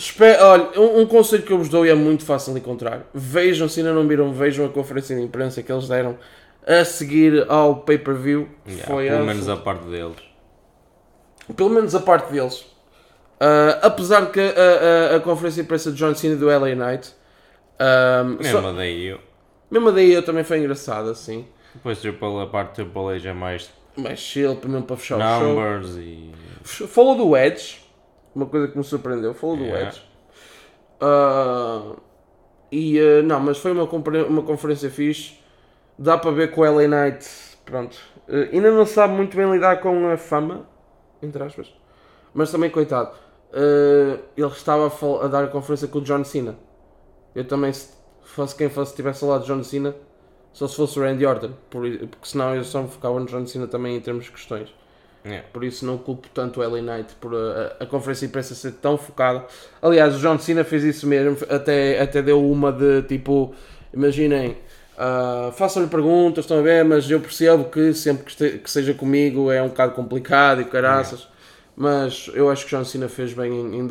Espe- 0.00 0.36
Olha, 0.40 0.80
um, 0.80 1.00
um 1.02 1.06
conselho 1.06 1.42
que 1.42 1.52
eu 1.52 1.58
vos 1.58 1.68
dou 1.68 1.84
e 1.84 1.90
é 1.90 1.94
muito 1.94 2.24
fácil 2.24 2.54
de 2.54 2.60
encontrar. 2.60 3.02
Vejam, 3.12 3.68
se 3.68 3.80
ainda 3.80 3.92
não 3.92 4.06
viram, 4.08 4.32
vejam 4.32 4.64
a 4.64 4.68
conferência 4.70 5.14
de 5.14 5.22
imprensa 5.22 5.62
que 5.62 5.70
eles 5.70 5.86
deram 5.88 6.16
a 6.66 6.84
seguir 6.84 7.44
ao 7.50 7.76
pay-per-view. 7.82 8.48
Yeah, 8.66 8.86
foi 8.86 9.08
pelo 9.08 9.22
a- 9.22 9.26
menos 9.26 9.48
a 9.48 9.56
parte 9.56 9.84
deles. 9.86 10.16
pelo 11.56 11.70
menos 11.70 11.94
a 11.94 12.00
parte 12.00 12.32
deles. 12.32 12.64
Ah, 13.38 13.78
apesar 13.82 14.26
de 14.26 14.30
que 14.32 14.40
a, 14.40 15.12
a- 15.12 15.16
a 15.16 15.20
conferência 15.20 15.62
de 15.62 15.66
imprensa 15.66 15.90
de 15.92 15.98
John 15.98 16.14
Cena 16.14 16.36
do 16.36 16.46
LA 16.50 16.74
Knight, 16.74 17.12
ah, 17.78 18.24
só- 18.42 18.60
Mesmo 18.60 18.72
daí 18.74 19.06
eu. 19.06 19.18
mesmo 19.70 19.92
daí 19.92 20.12
eu 20.12 20.22
também 20.22 20.44
foi 20.44 20.58
engraçado 20.58 21.10
assim. 21.10 21.46
Depois 21.74 22.02
a 22.04 22.46
parte 22.46 22.74
Triple 22.76 23.16
H 23.16 23.28
é 23.28 23.32
mais 23.32 23.70
mais 23.96 24.18
chill, 24.18 24.58
mesmo 24.64 24.82
para 24.82 24.96
fechar 24.96 25.16
o 25.16 25.46
numbers 25.54 25.90
e. 25.96 26.30
show. 26.64 26.86
Falou 26.88 27.14
do 27.16 27.36
Edge, 27.36 27.80
uma 28.34 28.46
coisa 28.46 28.68
que 28.68 28.78
me 28.78 28.84
surpreendeu, 28.84 29.34
falou 29.34 29.56
do 29.56 29.64
Yeah. 29.64 29.88
Edge. 29.88 30.02
Ah, 31.00 31.96
e 32.70 32.98
ah, 32.98 33.22
não, 33.22 33.40
mas 33.40 33.58
foi 33.58 33.72
uma, 33.72 33.84
uma 33.84 34.42
conferência 34.42 34.90
fixe. 34.90 35.38
Dá 35.98 36.16
para 36.16 36.30
ver 36.30 36.52
que 36.52 36.58
o 36.58 36.62
LA 36.62 36.86
Knight, 36.88 37.26
pronto, 37.64 37.98
ah, 38.28 38.48
ainda 38.52 38.70
não 38.70 38.86
sabe 38.86 39.14
muito 39.14 39.36
bem 39.36 39.50
lidar 39.50 39.80
com 39.80 40.08
a 40.08 40.16
fama, 40.16 40.66
entre 41.22 41.42
aspas, 41.42 41.74
mas 42.32 42.50
também, 42.50 42.70
coitado, 42.70 43.12
ele 44.36 44.46
estava 44.48 44.86
a, 44.86 45.24
a 45.24 45.28
dar 45.28 45.44
a 45.44 45.48
conferência 45.48 45.88
com 45.88 45.98
o 45.98 46.02
John 46.02 46.24
Cena. 46.24 46.56
Eu 47.34 47.44
também, 47.46 47.72
se 47.72 47.90
fosse 48.22 48.54
quem 48.54 48.68
fosse, 48.68 48.94
tivesse 48.94 49.24
ao 49.24 49.30
lado 49.30 49.42
de 49.42 49.48
John 49.48 49.62
Cena, 49.62 49.94
só 50.52 50.66
se 50.66 50.76
fosse 50.76 50.98
o 50.98 51.02
Randy 51.02 51.26
Orton, 51.26 51.52
por, 51.68 51.82
porque 51.82 52.28
senão 52.28 52.54
eu 52.54 52.64
só 52.64 52.82
me 52.82 52.88
focava 52.88 53.18
no 53.18 53.26
John 53.26 53.46
Cena 53.46 53.66
também 53.66 53.96
em 53.96 54.00
termos 54.00 54.24
de 54.24 54.32
questões. 54.32 54.72
Yeah. 55.24 55.46
Por 55.52 55.64
isso 55.64 55.84
não 55.84 55.98
culpo 55.98 56.28
tanto 56.32 56.60
o 56.60 56.62
LA 56.66 56.80
Knight 56.80 57.14
por 57.20 57.34
a, 57.34 57.76
a, 57.80 57.84
a 57.84 57.86
conferência 57.86 58.26
de 58.26 58.30
imprensa 58.30 58.54
ser 58.54 58.72
tão 58.72 58.96
focada. 58.96 59.44
Aliás, 59.82 60.16
o 60.16 60.18
John 60.18 60.38
Cena 60.38 60.64
fez 60.64 60.82
isso 60.82 61.06
mesmo, 61.06 61.36
até, 61.50 62.00
até 62.00 62.22
deu 62.22 62.42
uma 62.50 62.72
de 62.72 63.02
tipo, 63.02 63.54
imaginem, 63.92 64.56
ah, 64.96 65.50
façam-lhe 65.54 65.88
perguntas, 65.88 66.44
estão 66.44 66.58
a 66.58 66.62
ver, 66.62 66.84
mas 66.84 67.10
eu 67.10 67.20
percebo 67.20 67.64
que 67.64 67.92
sempre 67.92 68.24
que, 68.24 68.30
este- 68.30 68.58
que 68.58 68.70
seja 68.70 68.94
comigo 68.94 69.50
é 69.50 69.62
um 69.62 69.68
bocado 69.68 69.92
complicado 69.92 70.62
e 70.62 70.64
caraças. 70.64 71.28
Mas 71.76 72.30
eu 72.34 72.50
acho 72.50 72.64
que 72.66 72.70
John 72.76 72.84
Cena 72.84 73.08
fez 73.08 73.32
bem 73.32 73.52
em, 73.52 73.78
em, 73.80 73.88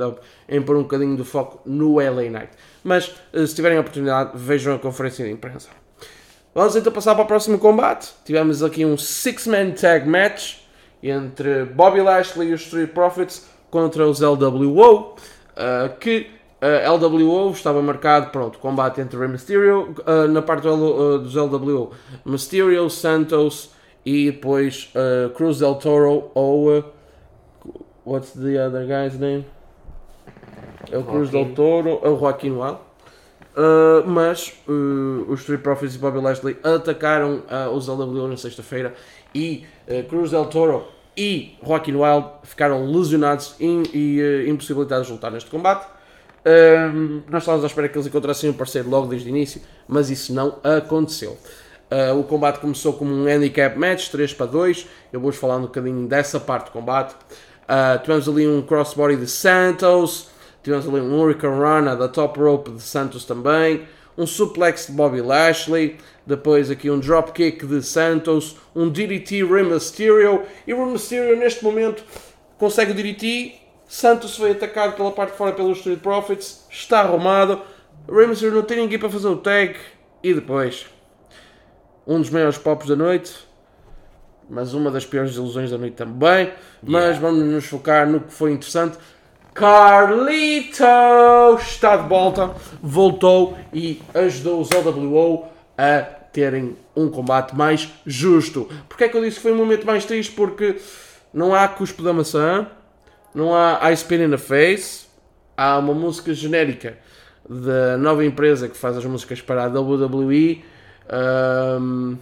em 0.49 0.61
pôr 0.61 0.75
um 0.77 0.83
bocadinho 0.83 1.15
de 1.17 1.23
foco 1.23 1.61
no 1.65 1.95
LA 1.99 2.23
Knight. 2.29 2.49
Mas 2.83 3.15
eh, 3.33 3.45
se 3.47 3.55
tiverem 3.55 3.77
a 3.77 3.81
oportunidade, 3.81 4.31
vejam 4.35 4.75
a 4.75 4.79
conferência 4.79 5.25
de 5.25 5.31
imprensa. 5.31 5.69
Vamos 6.53 6.75
então 6.75 6.91
passar 6.91 7.15
para 7.15 7.23
o 7.23 7.27
próximo 7.27 7.57
combate. 7.57 8.11
Tivemos 8.25 8.61
aqui 8.63 8.85
um 8.85 8.95
Six-Man 8.97 9.71
Tag 9.71 10.07
Match 10.07 10.57
entre 11.01 11.65
Bobby 11.65 12.01
Lashley 12.01 12.49
e 12.49 12.53
os 12.53 12.61
Street 12.61 12.91
Profits 12.91 13.47
contra 13.69 14.07
os 14.07 14.19
LWO, 14.19 15.15
uh, 15.15 15.97
que 15.99 16.27
uh, 16.61 16.91
LWO 16.91 17.51
estava 17.51 17.81
marcado, 17.81 18.31
pronto, 18.31 18.59
combate 18.59 18.99
entre 19.01 19.17
Rey 19.17 19.27
Mysterio, 19.27 19.95
uh, 20.05 20.27
na 20.27 20.41
parte 20.41 20.63
do, 20.63 21.19
dos 21.19 21.35
LWO, 21.35 21.91
Mysterio, 22.25 22.89
Santos 22.89 23.71
e 24.05 24.31
depois 24.31 24.91
Cruz 25.35 25.59
del 25.59 25.75
Toro 25.75 26.31
ou 26.33 26.83
what's 28.05 28.31
the 28.31 28.57
other 28.57 28.87
guy's 28.87 29.19
name? 29.19 29.45
É 30.91 30.97
o 30.97 31.03
Cruz 31.03 31.29
del. 31.29 31.53
Toro, 31.53 31.99
é 32.03 32.09
o 32.09 32.17
Joaquim 32.17 32.51
Wild. 32.51 32.79
Uh, 33.55 34.07
mas 34.07 34.53
uh, 34.67 35.25
os 35.27 35.41
Street 35.41 35.61
Profits 35.61 35.95
e 35.95 35.97
Bobby 35.97 36.19
Lashley 36.19 36.57
atacaram 36.63 37.43
uh, 37.49 37.69
os 37.75 37.87
LWO 37.87 38.27
na 38.27 38.37
sexta-feira 38.37 38.93
e 39.33 39.65
uh, 39.87 40.03
Cruz 40.07 40.31
del 40.31 40.45
Toro 40.45 40.85
e 41.15 41.57
Joaquin 41.65 41.95
Wild 41.95 42.25
ficaram 42.43 42.85
lesionados 42.91 43.55
in- 43.59 43.83
e 43.93 44.21
uh, 44.21 44.49
impossibilitados 44.49 45.07
de 45.07 45.13
lutar 45.13 45.31
neste 45.31 45.49
combate. 45.49 45.87
Um, 46.45 47.21
nós 47.29 47.43
estávamos 47.43 47.63
à 47.65 47.67
espera 47.67 47.89
que 47.89 47.97
eles 47.97 48.07
encontrassem 48.07 48.49
um 48.49 48.53
parceiro 48.53 48.89
logo 48.89 49.07
desde 49.07 49.27
o 49.27 49.29
início, 49.29 49.61
mas 49.87 50.09
isso 50.09 50.33
não 50.33 50.57
aconteceu. 50.63 51.37
Uh, 51.91 52.17
o 52.19 52.23
combate 52.23 52.59
começou 52.59 52.93
como 52.93 53.11
um 53.13 53.27
handicap 53.27 53.77
match, 53.77 54.09
3 54.09 54.33
para 54.33 54.45
2. 54.45 54.87
Eu 55.11 55.19
vou-vos 55.19 55.39
falar 55.39 55.57
um 55.57 55.63
bocadinho 55.63 56.07
dessa 56.07 56.39
parte 56.39 56.65
do 56.67 56.71
combate. 56.71 57.13
Uh, 57.13 57.99
tivemos 58.01 58.27
ali 58.29 58.47
um 58.47 58.61
crossbody 58.61 59.15
de 59.17 59.27
Santos, 59.27 60.29
tivemos 60.63 60.87
ali 60.87 61.01
um 61.01 61.19
Hurricane 61.19 61.57
Rana 61.59 61.95
da 61.95 62.07
top 62.07 62.39
rope 62.39 62.71
de 62.71 62.81
Santos 62.81 63.25
também, 63.25 63.81
um 64.19 64.27
suplex 64.27 64.87
de 64.87 64.91
Bobby 64.91 65.21
Lashley, 65.21 65.97
depois 66.27 66.69
aqui 66.69 66.91
um 66.91 66.99
dropkick 66.99 67.65
de 67.65 67.81
Santos, 67.81 68.57
um 68.75 68.89
DDT 68.89 69.45
Rey 69.45 69.63
Mysterio 69.63 70.43
e 70.67 70.73
Rey 70.73 70.85
Mysterio 70.85 71.37
neste 71.37 71.63
momento 71.63 72.03
consegue 72.57 72.91
o 72.91 72.93
DDT. 72.93 73.53
Santos 73.87 74.35
foi 74.35 74.51
atacado 74.51 74.95
pela 74.97 75.11
parte 75.11 75.31
de 75.31 75.37
fora 75.37 75.53
pelos 75.53 75.77
Street 75.77 75.99
Profits, 75.99 76.65
está 76.69 76.99
arrumado. 76.99 77.61
Rey 78.11 78.27
Mysterio 78.27 78.53
não 78.55 78.63
tem 78.63 78.77
ninguém 78.79 78.99
para 78.99 79.09
fazer 79.09 79.29
o 79.29 79.37
tag 79.37 79.75
e 80.21 80.33
depois 80.33 80.85
um 82.05 82.19
dos 82.19 82.29
maiores 82.29 82.57
pops 82.57 82.89
da 82.89 82.97
noite, 82.97 83.33
mas 84.49 84.73
uma 84.73 84.91
das 84.91 85.05
piores 85.05 85.33
ilusões 85.35 85.71
da 85.71 85.77
noite 85.77 85.95
também. 85.95 86.51
Mas 86.83 87.03
Yeah. 87.15 87.19
vamos 87.21 87.45
nos 87.45 87.65
focar 87.65 88.05
no 88.05 88.19
que 88.19 88.33
foi 88.33 88.51
interessante. 88.51 88.97
Carlito 89.59 90.85
está 91.59 91.97
de 91.97 92.07
volta, 92.07 92.55
voltou 92.81 93.57
e 93.73 94.01
ajudou 94.13 94.61
os 94.61 94.69
LWO 94.69 95.47
a 95.77 95.99
terem 96.31 96.77
um 96.95 97.09
combate 97.09 97.53
mais 97.53 97.89
justo. 98.05 98.69
Porque 98.87 99.03
é 99.03 99.09
que 99.09 99.17
eu 99.17 99.21
disse 99.21 99.35
que 99.35 99.41
foi 99.41 99.51
um 99.51 99.57
momento 99.57 99.85
mais 99.85 100.05
triste? 100.05 100.31
Porque 100.33 100.77
não 101.33 101.53
há 101.53 101.67
cuspo 101.67 102.01
da 102.01 102.13
maçã, 102.13 102.67
não 103.35 103.53
há 103.53 103.91
ice 103.91 104.03
spin 104.03 104.23
in 104.23 104.29
the 104.29 104.37
face, 104.37 105.07
há 105.57 105.77
uma 105.77 105.93
música 105.93 106.33
genérica 106.33 106.97
da 107.49 107.97
nova 107.97 108.23
empresa 108.23 108.69
que 108.69 108.77
faz 108.77 108.95
as 108.95 109.03
músicas 109.03 109.41
para 109.41 109.65
a 109.65 109.67
WWE. 109.67 110.63
Ahm, 111.09 112.15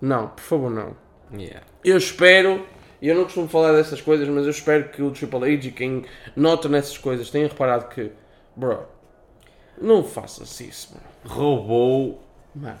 não, 0.00 0.28
por 0.28 0.42
favor, 0.42 0.70
não. 0.70 0.96
Yeah. 1.38 1.60
Eu 1.84 1.98
espero, 1.98 2.64
e 3.00 3.08
eu 3.08 3.14
não 3.14 3.24
costumo 3.24 3.48
falar 3.48 3.72
dessas 3.72 4.00
coisas, 4.00 4.28
mas 4.28 4.44
eu 4.44 4.50
espero 4.50 4.88
que 4.90 5.02
o 5.02 5.10
Triple 5.10 5.54
H 5.54 5.68
e 5.68 5.72
quem 5.72 6.04
nota 6.36 6.68
nessas 6.68 6.98
coisas 6.98 7.30
tenha 7.30 7.48
reparado 7.48 7.88
que, 7.88 8.10
bro, 8.54 8.80
não 9.80 10.04
faças 10.04 10.60
isso, 10.60 10.94
mano. 10.94 11.06
Roubou. 11.24 12.22
Mano. 12.54 12.80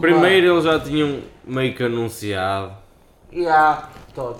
Primeiro 0.00 0.52
eles 0.52 0.64
já 0.64 0.78
tinham 0.78 1.20
meio 1.44 1.74
que 1.74 1.82
anunciado. 1.82 2.76
Yeah, 3.32 3.90
Todd. 4.14 4.38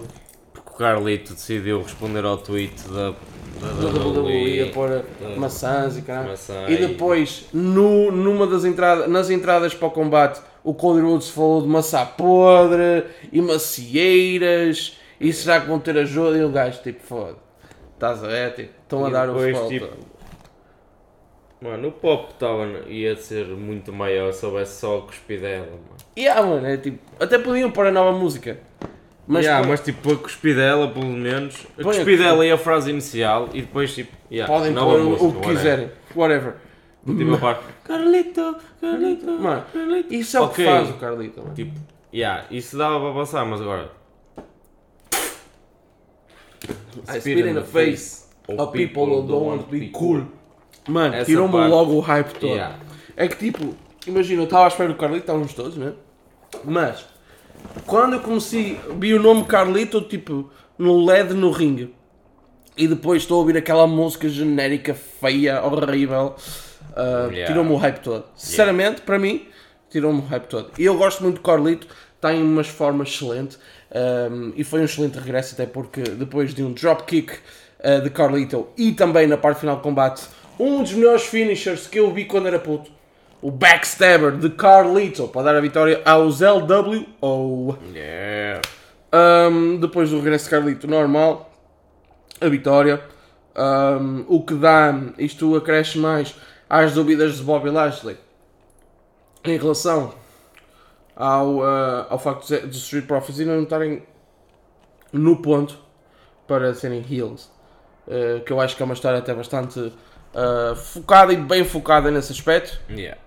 Porque 0.52 0.71
o 0.71 0.76
Carlito 0.76 1.35
decidiu 1.35 1.83
responder 1.83 2.25
ao 2.25 2.38
tweet 2.38 2.75
da, 2.88 3.11
da, 3.11 3.90
Da 3.90 4.09
WWE 4.09 4.62
a 4.62 4.73
pôr 4.73 5.05
maçãs 5.37 5.97
e 5.97 6.02
caralho. 6.02 6.35
E 6.69 6.73
e- 6.73 6.87
depois, 6.87 7.47
no, 7.52 8.11
numa 8.11 8.47
das 8.47 8.64
entradas, 8.64 9.09
nas 9.09 9.31
entradas 9.31 9.75
para 9.75 9.88
o 9.88 9.90
combate, 9.90 10.40
o 10.71 10.75
Cody 10.75 11.01
Rhodes 11.01 11.31
falou 11.31 11.63
de 11.63 11.69
maçã 11.69 12.05
podre 12.05 13.05
e 13.33 13.41
macieiras. 13.41 14.99
E 15.21 15.33
será 15.33 15.61
que 15.61 15.67
vão 15.67 15.79
ter 15.81 15.97
ajuda? 15.99 16.37
E 16.39 16.45
o 16.45 16.51
gajo, 16.51 16.81
tipo, 16.83 17.03
foda. 17.03 17.37
Estás 17.95 18.23
a 18.23 18.29
ver? 18.29 18.55
Tipo, 18.55 18.71
estão 18.83 19.05
a 19.07 19.11
dar 19.11 19.29
o 19.31 19.39
falta. 19.53 19.69
tipo, 19.69 19.89
Mano, 21.61 21.89
o 21.89 21.93
pop 21.93 22.35
tava, 22.39 22.65
ia 22.87 23.17
ser 23.17 23.47
muito 23.47 23.93
maior 23.93 24.33
se 24.33 24.47
houvesse 24.47 24.79
só 24.79 24.99
a 24.99 25.03
cuspidela, 25.03 25.67
mano. 25.67 25.81
Yeah, 26.17 26.41
mano, 26.47 26.65
é 26.67 26.77
tipo, 26.77 26.99
até 27.19 27.37
podiam 27.37 27.69
pôr 27.73 27.87
a 27.89 27.91
nova 27.91 28.17
música. 28.17 28.61
Mas, 29.27 29.45
Yeah, 29.45 29.65
pô- 29.65 29.71
mas 29.71 29.81
tipo, 29.81 30.13
a 30.13 30.17
cuspidela, 30.17 30.89
pelo 30.89 31.07
menos. 31.07 31.67
A 31.77 31.83
Põe 31.83 31.95
a- 31.97 31.99
cuspidela 31.99 32.47
e 32.47 32.53
a 32.53 32.57
frase 32.57 32.91
inicial 32.91 33.49
e 33.53 33.63
depois 33.63 33.93
tipo, 33.93 34.13
yeah, 34.31 34.51
podem 34.53 34.73
pôr 34.73 35.01
o- 35.01 35.05
música, 35.05 35.25
o 35.25 35.33
que 35.33 35.37
whatever. 35.39 35.57
quiserem. 35.57 35.91
Whatever. 36.15 36.55
Tipo, 37.17 37.35
a 37.35 37.38
parte, 37.38 37.65
Carlito, 37.85 38.57
Carlito, 38.81 39.27
Mano, 39.31 39.65
Carlito. 39.73 40.15
isso 40.15 40.37
é 40.37 40.41
o 40.41 40.45
Ok. 40.45 40.57
que 40.65 40.71
faz 40.71 40.91
o 40.91 40.93
Carlito, 40.95 41.41
mano. 41.41 41.55
Tipo, 41.55 41.73
yeah, 42.12 42.45
isso 42.50 42.77
dava 42.77 43.00
para 43.00 43.15
passar, 43.15 43.45
mas 43.47 43.61
agora. 43.61 43.91
I 47.09 47.19
spit 47.21 47.38
in 47.47 47.55
the 47.55 47.62
face 47.62 48.25
of 48.49 48.73
people 48.73 49.05
who 49.07 49.23
don't 49.27 49.47
want 49.47 49.62
to 49.65 49.71
be 49.71 49.88
cool. 49.91 50.23
Mano, 50.88 51.25
tirou-me 51.25 51.53
parte- 51.53 51.71
logo 51.71 51.95
o 51.95 52.00
hype 52.00 52.33
todo. 52.35 52.50
Yeah. 52.50 52.77
É 53.17 53.29
que 53.29 53.37
tipo, 53.37 53.75
imagina, 54.07 54.43
eu 54.43 54.45
estava 54.45 54.65
à 54.65 54.69
espera 54.69 54.88
do 54.88 54.97
Carlito, 54.97 55.21
estávamos 55.21 55.55
todos, 55.55 55.77
né? 55.77 55.93
Mas, 56.65 57.05
quando 57.87 58.15
eu 58.15 58.21
comecei, 58.21 58.81
vi 58.99 59.15
o 59.15 59.23
nome 59.23 59.45
Carlito, 59.45 60.00
tipo, 60.03 60.50
no 60.79 61.05
LED 61.05 61.35
no 61.35 61.50
ringue. 61.50 61.95
E 62.77 62.87
depois 62.87 63.23
estou 63.23 63.37
a 63.37 63.41
ouvir 63.41 63.57
aquela 63.57 63.87
música 63.87 64.29
genérica, 64.29 64.95
feia, 64.95 65.62
horrível. 65.65 66.37
Uh, 66.93 67.31
Yeah. 67.33 67.47
Tirou-me 67.47 67.73
o 67.73 67.77
hype 67.77 68.01
todo. 68.01 68.25
Sinceramente, 68.37 69.03
para 69.03 69.19
mim, 69.19 69.49
tirou-me 69.91 70.21
o 70.21 70.25
hype 70.25 70.47
todo. 70.47 70.71
E 70.79 70.85
eu 70.85 70.97
gosto 70.97 71.23
muito 71.23 71.37
do 71.37 71.43
Carlito, 71.43 71.87
tem 72.21 72.43
umas 72.43 72.69
formas 72.69 73.09
excelentes. 73.09 73.59
um, 74.31 74.53
e 74.57 74.65
foi 74.65 74.81
um 74.81 74.85
excelente 74.85 75.19
regresso, 75.19 75.55
até 75.55 75.67
porque 75.67 76.03
depois 76.03 76.55
de 76.55 76.63
um 76.63 76.73
dropkick 76.73 77.33
uh, 77.33 78.03
de 78.03 78.11
Carlito 78.11 78.69
e 78.77 78.93
também 78.93 79.27
na 79.27 79.37
parte 79.37 79.61
final 79.61 79.77
do 79.77 79.83
combate, 79.83 80.23
um 80.59 80.83
dos 80.83 80.93
melhores 80.93 81.23
finishers 81.23 81.87
que 81.87 81.99
eu 81.99 82.13
vi 82.13 82.25
quando 82.25 82.49
era 82.49 82.59
puto. 82.59 82.91
O 83.41 83.53
backstabber 83.53 84.33
de 84.33 84.51
Carlito 84.51 85.29
para 85.29 85.43
dar 85.43 85.57
a 85.57 85.61
vitória 85.61 86.03
aos 86.05 86.41
LWO. 86.41 87.79
Yeah. 87.95 88.61
Um, 89.13 89.77
depois 89.79 90.11
do 90.11 90.19
regresso 90.19 90.45
de 90.45 90.51
Carlito 90.51 90.89
normal, 90.89 91.53
a 92.41 92.49
vitória. 92.49 93.01
Um, 93.57 94.25
o 94.29 94.43
que 94.43 94.55
dá, 94.55 94.95
isto 95.19 95.57
acresce 95.57 95.99
mais 95.99 96.35
às 96.69 96.93
dúvidas 96.95 97.37
de 97.37 97.43
Bobby 97.43 97.71
Lashley 97.71 98.17
em 99.45 99.57
relação 99.57 100.13
ao, 101.17 101.57
uh, 101.59 102.07
ao 102.11 102.19
facto 102.19 102.47
de- 102.47 102.67
dos 102.67 102.77
Street 102.79 103.07
Profits 103.07 103.41
ainda 103.41 103.55
não 103.57 103.63
estarem 103.65 104.03
no 105.13 105.37
ponto 105.41 105.79
para 106.47 106.75
serem 106.75 107.05
heels. 107.11 107.51
Uh, 108.07 108.41
que 108.45 108.53
eu 108.53 108.61
acho 108.61 108.75
que 108.77 108.83
é 108.83 108.85
uma 108.85 108.95
história 108.95 109.19
até 109.19 109.35
bastante 109.35 109.79
uh, 109.81 110.75
focada 110.77 111.33
e 111.33 111.37
bem 111.37 111.63
focada 111.65 112.11
nesse 112.11 112.33
aspecto. 112.33 112.81
Yeah. 112.91 113.19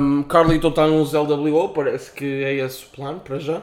Um, 0.00 0.22
Carlito 0.22 0.68
está 0.68 0.86
nos 0.86 1.12
LWO, 1.12 1.68
parece 1.70 2.10
que 2.12 2.42
é 2.44 2.54
esse 2.54 2.84
o 2.86 2.88
plano 2.88 3.20
para 3.20 3.38
já. 3.38 3.62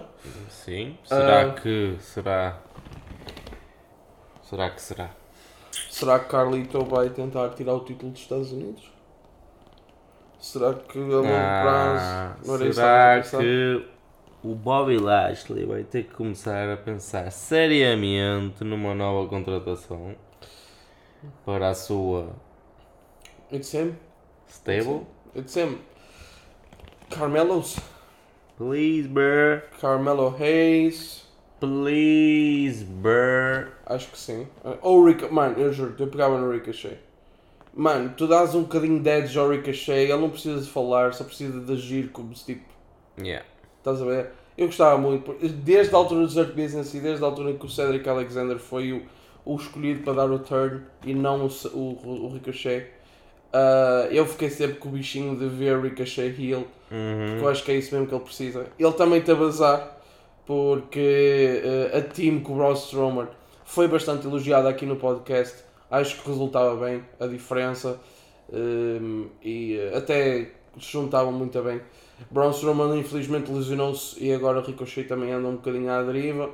Sim. 0.50 0.98
Será 1.04 1.52
que. 1.54 1.96
Será. 2.00 2.58
Será 4.44 4.70
que 4.70 4.82
será? 4.82 5.10
Será 6.00 6.20
que 6.20 6.30
Carlito 6.30 6.86
vai 6.86 7.10
tentar 7.10 7.50
tirar 7.50 7.74
o 7.74 7.84
título 7.84 8.12
dos 8.12 8.22
Estados 8.22 8.52
Unidos? 8.54 8.90
Será 10.40 10.74
que 10.74 10.98
a 10.98 11.02
longo 11.02 11.28
Ah, 11.28 11.60
prazo 11.60 12.74
será 12.74 13.22
que 13.22 13.86
o 14.44 14.56
Bobby 14.56 14.98
Lashley 14.98 15.66
vai 15.66 15.84
ter 15.84 16.04
que 16.06 16.14
começar 16.14 16.70
a 16.72 16.78
pensar 16.78 17.32
seriamente 17.32 18.64
numa 18.64 18.96
nova 18.96 19.28
contratação 19.30 20.16
para 21.46 21.70
a 21.70 21.76
sua 21.76 22.36
It's 23.52 23.74
him. 23.74 23.98
stable? 24.48 25.08
It's 25.36 25.56
him. 25.56 25.80
Carmelo's. 27.10 27.80
Please, 28.58 29.08
Burr. 29.08 29.64
Carmelo 29.80 30.30
Hayes. 30.38 31.29
Please, 31.60 32.84
Burr. 32.86 33.70
Acho 33.86 34.10
que 34.10 34.18
sim. 34.18 34.48
Ou 34.82 35.02
o 35.02 35.08
Rica... 35.08 35.28
Mano, 35.28 35.60
eu 35.60 35.74
juro, 35.74 35.94
eu 36.00 36.08
pegava 36.08 36.38
no 36.40 36.52
Ricochet. 36.52 36.98
Mano, 37.74 38.14
tu 38.16 38.28
dás 38.28 38.56
um 38.56 38.64
bocadinho 38.64 39.00
de 39.00 39.10
edge 39.10 39.38
ao 39.38 39.50
Ricochet, 39.50 40.04
ele 40.10 40.18
não 40.18 40.30
precisa 40.30 40.62
de 40.62 40.70
falar, 40.70 41.14
só 41.14 41.24
precisa 41.24 41.60
de 41.60 41.74
agir 41.74 42.10
como 42.10 42.36
se 42.36 42.46
tipo. 42.46 42.66
Yeah. 43.22 43.46
Estás 43.78 44.02
a 44.02 44.06
ver? 44.06 44.32
Eu 44.58 44.68
gostava 44.68 44.98
muito, 44.98 45.34
desde 45.64 45.94
a 45.94 45.98
altura 45.98 46.22
do 46.22 46.28
Zerk 46.28 46.52
Business 46.52 46.94
e 46.94 47.00
desde 47.00 47.24
a 47.24 47.28
altura 47.28 47.52
em 47.52 47.58
que 47.58 47.66
o 47.66 47.70
Cedric 47.70 48.08
Alexander 48.10 48.58
foi 48.58 48.92
o, 48.92 49.04
o 49.46 49.56
escolhido 49.56 50.04
para 50.04 50.14
dar 50.14 50.30
o 50.32 50.40
turn 50.40 50.82
e 51.06 51.14
não 51.14 51.46
o, 51.46 51.50
o, 51.74 52.26
o 52.26 52.34
Ricochet. 52.34 52.88
Uh, 53.54 54.12
eu 54.12 54.26
fiquei 54.26 54.50
sempre 54.50 54.78
com 54.78 54.90
o 54.90 54.92
bichinho 54.92 55.36
de 55.38 55.48
ver 55.48 55.80
Ricochet 55.80 56.36
Hill, 56.38 56.68
Uhum. 56.92 57.28
porque 57.28 57.44
eu 57.44 57.50
acho 57.50 57.64
que 57.64 57.72
é 57.72 57.76
isso 57.76 57.94
mesmo 57.94 58.08
que 58.08 58.16
ele 58.16 58.24
precisa. 58.24 58.66
Ele 58.78 58.94
também 58.94 59.22
teve 59.22 59.44
azar, 59.44 59.99
porque 60.50 61.62
uh, 61.64 61.96
a 61.96 62.02
team 62.02 62.40
com 62.40 62.54
o 62.54 62.56
Braun 62.56 62.74
Strowman 62.74 63.28
foi 63.64 63.88
bastante 63.88 64.26
elogiada 64.26 64.68
aqui 64.68 64.84
no 64.84 64.96
podcast. 64.96 65.64
Acho 65.92 66.20
que 66.20 66.28
resultava 66.28 66.76
bem 66.88 67.04
a 67.20 67.28
diferença 67.28 68.00
um, 68.52 69.28
e 69.44 69.78
uh, 69.78 69.98
até 69.98 70.50
se 70.82 70.92
juntavam 70.92 71.32
muito 71.32 71.62
bem. 71.62 71.80
Braun 72.32 72.50
Strowman 72.50 72.98
infelizmente 72.98 73.52
lesionou-se 73.52 74.20
e 74.20 74.34
agora 74.34 74.62
Ricochet 74.62 75.04
também 75.08 75.32
anda 75.32 75.50
um 75.50 75.58
bocadinho 75.58 75.92
à 75.92 76.02
deriva. 76.02 76.50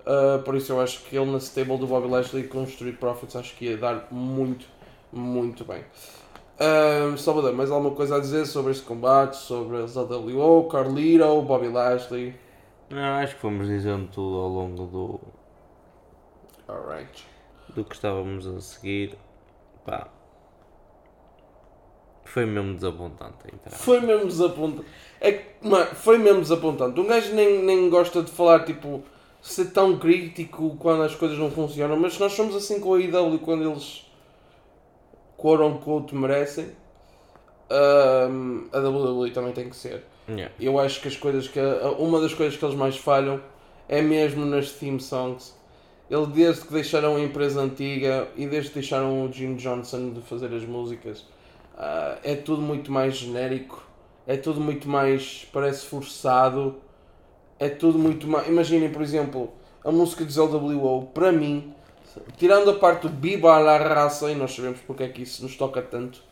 Uh, 0.00 0.42
por 0.44 0.54
isso 0.54 0.72
eu 0.72 0.80
acho 0.82 1.02
que 1.04 1.16
ele 1.16 1.30
na 1.30 1.38
stable 1.38 1.78
do 1.78 1.86
Bobby 1.86 2.08
Lashley 2.08 2.42
com 2.42 2.64
Street 2.64 2.96
Profits 2.98 3.36
acho 3.36 3.56
que 3.56 3.70
ia 3.70 3.78
dar 3.78 4.06
muito, 4.10 4.66
muito 5.10 5.64
bem. 5.64 5.82
Uh, 6.60 7.16
Salvador, 7.16 7.54
mais 7.54 7.70
alguma 7.70 7.94
coisa 7.96 8.16
a 8.16 8.20
dizer 8.20 8.44
sobre 8.44 8.72
este 8.72 8.84
combate, 8.84 9.38
sobre 9.38 9.78
a 9.78 9.86
ZWO, 9.86 10.68
Carlito, 10.68 11.40
Bobby 11.40 11.68
Lashley? 11.68 12.34
Não, 12.90 13.18
acho 13.18 13.34
que 13.36 13.40
fomos 13.40 13.68
dizendo 13.68 14.08
tudo 14.08 14.36
ao 14.36 14.48
longo 14.48 14.86
do, 14.86 15.20
Alright. 16.68 17.24
do 17.68 17.84
que 17.84 17.94
estávamos 17.94 18.46
a 18.46 18.60
seguir. 18.60 19.16
Pá. 19.84 20.08
Foi 22.24 22.44
mesmo 22.46 22.74
desapontante 22.74 23.36
a 23.44 23.54
entrar. 23.54 23.70
Foi 23.76 24.00
mesmo 24.00 24.26
desapontante. 24.26 24.86
É 25.20 25.32
que, 25.32 25.68
mano, 25.68 25.86
foi 25.94 26.18
mesmo 26.18 26.40
desapontante. 26.40 26.98
Um 27.00 27.06
gajo 27.06 27.34
nem, 27.34 27.62
nem 27.64 27.88
gosta 27.90 28.22
de 28.22 28.30
falar, 28.30 28.64
tipo, 28.64 29.02
ser 29.40 29.66
tão 29.72 29.98
crítico 29.98 30.76
quando 30.78 31.02
as 31.02 31.14
coisas 31.14 31.38
não 31.38 31.50
funcionam, 31.50 31.96
mas 31.96 32.18
nós 32.18 32.32
somos 32.32 32.54
assim 32.54 32.78
com 32.80 32.94
a 32.94 33.00
IW 33.00 33.38
quando 33.40 33.68
eles 33.68 34.06
quote 35.36 35.62
unquote 35.62 36.14
merecem. 36.14 36.70
ahm, 37.70 38.68
a 38.72 38.78
WWE 38.78 39.30
também 39.30 39.52
tem 39.52 39.68
que 39.68 39.76
ser. 39.76 40.04
Yeah. 40.30 40.54
Eu 40.60 40.78
acho 40.78 41.00
que 41.00 41.08
as 41.08 41.16
coisas 41.16 41.48
que. 41.48 41.58
Uma 41.98 42.20
das 42.20 42.34
coisas 42.34 42.56
que 42.56 42.64
eles 42.64 42.76
mais 42.76 42.96
falham 42.96 43.40
é 43.88 44.00
mesmo 44.00 44.44
nas 44.44 44.70
theme 44.72 45.00
songs. 45.00 45.54
Ele 46.08 46.26
desde 46.26 46.62
que 46.62 46.72
deixaram 46.72 47.16
a 47.16 47.20
empresa 47.20 47.60
antiga 47.60 48.28
e 48.36 48.46
desde 48.46 48.70
que 48.70 48.80
deixaram 48.80 49.24
o 49.24 49.32
Jim 49.32 49.54
Johnson 49.54 50.10
de 50.10 50.20
fazer 50.22 50.52
as 50.54 50.64
músicas, 50.64 51.24
ah, 51.76 52.18
é 52.24 52.34
tudo 52.34 52.60
muito 52.60 52.90
mais 52.90 53.16
genérico, 53.16 53.82
é 54.26 54.36
tudo 54.36 54.60
muito 54.60 54.88
mais. 54.88 55.46
parece 55.52 55.86
forçado, 55.86 56.76
é 57.58 57.68
tudo 57.68 57.98
muito 57.98 58.26
mais. 58.26 58.48
Imaginem, 58.48 58.90
por 58.90 59.02
exemplo, 59.02 59.52
a 59.84 59.90
música 59.90 60.24
de 60.24 60.38
LWO, 60.38 61.06
para 61.14 61.30
mim, 61.30 61.72
tirando 62.36 62.70
a 62.70 62.74
parte 62.74 63.02
do 63.02 63.08
Biba 63.08 63.58
la 63.58 63.78
raça, 63.78 64.30
e 64.30 64.34
nós 64.34 64.54
sabemos 64.54 64.80
porque 64.86 65.04
é 65.04 65.08
que 65.08 65.22
isso 65.22 65.42
nos 65.42 65.56
toca 65.56 65.80
tanto 65.80 66.22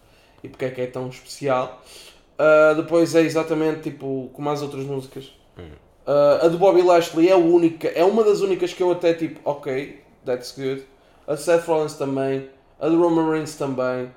e 0.43 0.49
porque 0.49 0.65
é 0.65 0.71
que 0.71 0.81
é 0.81 0.87
tão 0.87 1.09
especial. 1.09 1.83
Uh, 2.39 2.75
depois 2.77 3.15
é 3.17 3.23
exatamente 3.23 3.91
tipo 3.91 4.31
como 4.33 4.49
as 4.49 4.63
outras 4.63 4.85
músicas. 4.85 5.33
Uh, 6.07 6.45
a 6.45 6.49
do 6.49 6.57
Bobby 6.57 6.83
Lashley 6.83 7.29
é 7.29 7.33
a 7.33 7.37
única, 7.37 7.89
é 7.89 8.05
uma 8.05 8.25
das 8.25 8.41
únicas 8.41 8.73
que 8.73 8.83
eu 8.83 8.91
até 8.91 9.13
tipo, 9.13 9.41
ok, 9.45 10.01
that's 10.25 10.53
good. 10.53 10.87
A 11.27 11.37
Seth 11.37 11.67
Rollins 11.67 11.95
também, 11.95 12.49
a 12.81 12.89
do 12.89 12.99
Roman 12.99 13.31
Reigns 13.31 13.57
também, 13.57 14.11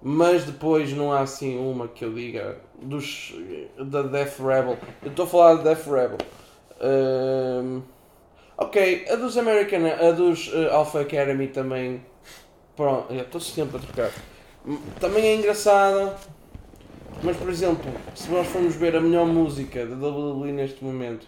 mas 0.00 0.44
depois 0.44 0.92
não 0.92 1.12
há 1.12 1.20
assim 1.20 1.58
uma 1.58 1.88
que 1.88 2.04
eu 2.04 2.14
diga 2.14 2.56
dos 2.80 3.34
da 3.78 4.02
Death 4.02 4.38
Rebel. 4.38 4.78
Eu 5.02 5.10
estou 5.10 5.26
a 5.26 5.28
falar 5.28 5.54
da 5.56 5.74
Death 5.74 5.86
Rebel. 5.86 6.18
Um, 6.80 7.82
ok, 8.56 9.06
a 9.10 9.16
dos 9.16 9.36
American, 9.36 9.80
a 9.86 10.12
dos 10.12 10.48
uh, 10.48 10.70
Alpha 10.70 11.00
Academy 11.00 11.48
também. 11.48 12.02
Pronto, 12.74 13.12
estou 13.12 13.40
sempre 13.40 13.76
a 13.76 13.80
trocar. 13.80 14.10
Também 14.98 15.26
é 15.26 15.34
engraçada. 15.34 16.16
Mas, 17.22 17.36
por 17.36 17.50
exemplo, 17.50 17.92
se 18.14 18.30
nós 18.30 18.46
formos 18.46 18.74
ver 18.76 18.96
a 18.96 19.00
melhor 19.00 19.26
música 19.26 19.84
da 19.84 19.94
WWE 19.94 20.52
neste 20.52 20.82
momento, 20.82 21.26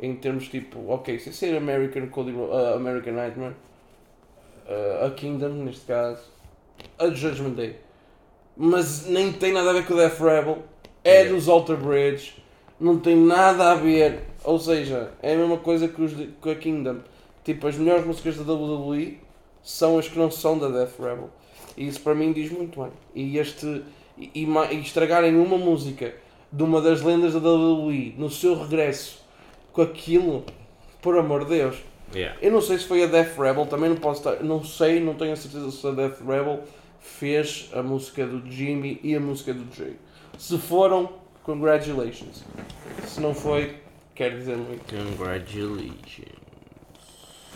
em 0.00 0.14
termos 0.16 0.48
tipo, 0.48 0.90
ok, 0.90 1.18
se 1.20 1.32
ser 1.32 1.56
American, 1.56 2.08
Cody, 2.08 2.32
uh, 2.32 2.74
American 2.74 3.12
Nightmare, 3.12 3.54
uh, 4.66 5.06
a 5.06 5.10
Kingdom 5.10 5.50
neste 5.64 5.86
caso, 5.86 6.20
a 6.98 7.08
Judgment 7.10 7.52
Day, 7.52 7.76
mas 8.56 9.06
nem 9.06 9.32
tem 9.32 9.52
nada 9.52 9.70
a 9.70 9.72
ver 9.72 9.86
com 9.86 9.94
o 9.94 9.96
Death 9.96 10.18
Rebel, 10.18 10.58
é 11.04 11.10
Yeah. 11.10 11.34
dos 11.34 11.48
Alter 11.48 11.76
Bridge, 11.76 12.42
não 12.80 12.98
tem 12.98 13.14
nada 13.14 13.70
a 13.70 13.74
ver, 13.76 14.22
ou 14.42 14.58
seja, 14.58 15.12
é 15.22 15.34
a 15.34 15.36
mesma 15.36 15.58
coisa 15.58 15.86
que, 15.86 16.02
os 16.02 16.12
com 16.40 16.50
a 16.50 16.54
Kingdom. 16.56 16.98
Tipo, 17.44 17.68
as 17.68 17.76
melhores 17.76 18.04
músicas 18.04 18.36
da 18.36 18.52
WWE 18.52 19.18
são 19.62 19.98
as 19.98 20.08
que 20.08 20.18
não 20.18 20.30
são 20.30 20.58
da 20.58 20.68
Death 20.68 20.98
Rebel. 20.98 21.30
E 21.76 21.86
isso 21.86 22.00
para 22.00 22.14
mim 22.14 22.32
diz 22.32 22.50
muito 22.50 22.80
bem. 22.80 22.90
E 23.14 23.38
este 23.38 23.82
e, 24.16 24.30
e 24.34 24.44
e 24.44 24.80
estragarem 24.80 25.36
uma 25.36 25.58
música 25.58 26.14
de 26.52 26.62
uma 26.62 26.80
das 26.80 27.02
lendas 27.02 27.32
da 27.34 27.40
WWE 27.40 28.14
no 28.16 28.30
seu 28.30 28.56
regresso 28.56 29.24
com 29.72 29.82
aquilo, 29.82 30.44
por 31.02 31.18
amor 31.18 31.44
de 31.44 31.56
Deus. 31.56 31.76
Yeah. 32.14 32.38
Eu 32.40 32.52
não 32.52 32.60
sei 32.60 32.78
se 32.78 32.86
foi 32.86 33.02
a 33.02 33.06
Death 33.06 33.36
Rebel, 33.36 33.66
também 33.66 33.90
não 33.90 33.96
posso 33.96 34.20
estar, 34.20 34.44
não 34.44 34.62
sei, 34.62 35.00
não 35.00 35.14
tenho 35.14 35.32
a 35.32 35.36
certeza 35.36 35.70
se 35.70 35.84
a 35.86 35.90
Death 35.90 36.20
Rebel 36.20 36.62
fez 37.00 37.68
a 37.72 37.82
música 37.82 38.24
do 38.24 38.48
Jimmy 38.50 39.00
e 39.02 39.16
a 39.16 39.20
música 39.20 39.52
do 39.52 39.74
Jay. 39.74 39.96
Se 40.38 40.56
foram, 40.58 41.10
congratulations. 41.42 42.44
Se 43.04 43.20
não 43.20 43.34
foi, 43.34 43.76
quer 44.14 44.36
dizer 44.36 44.56
muito. 44.56 44.84
Congratulations. 44.94 46.44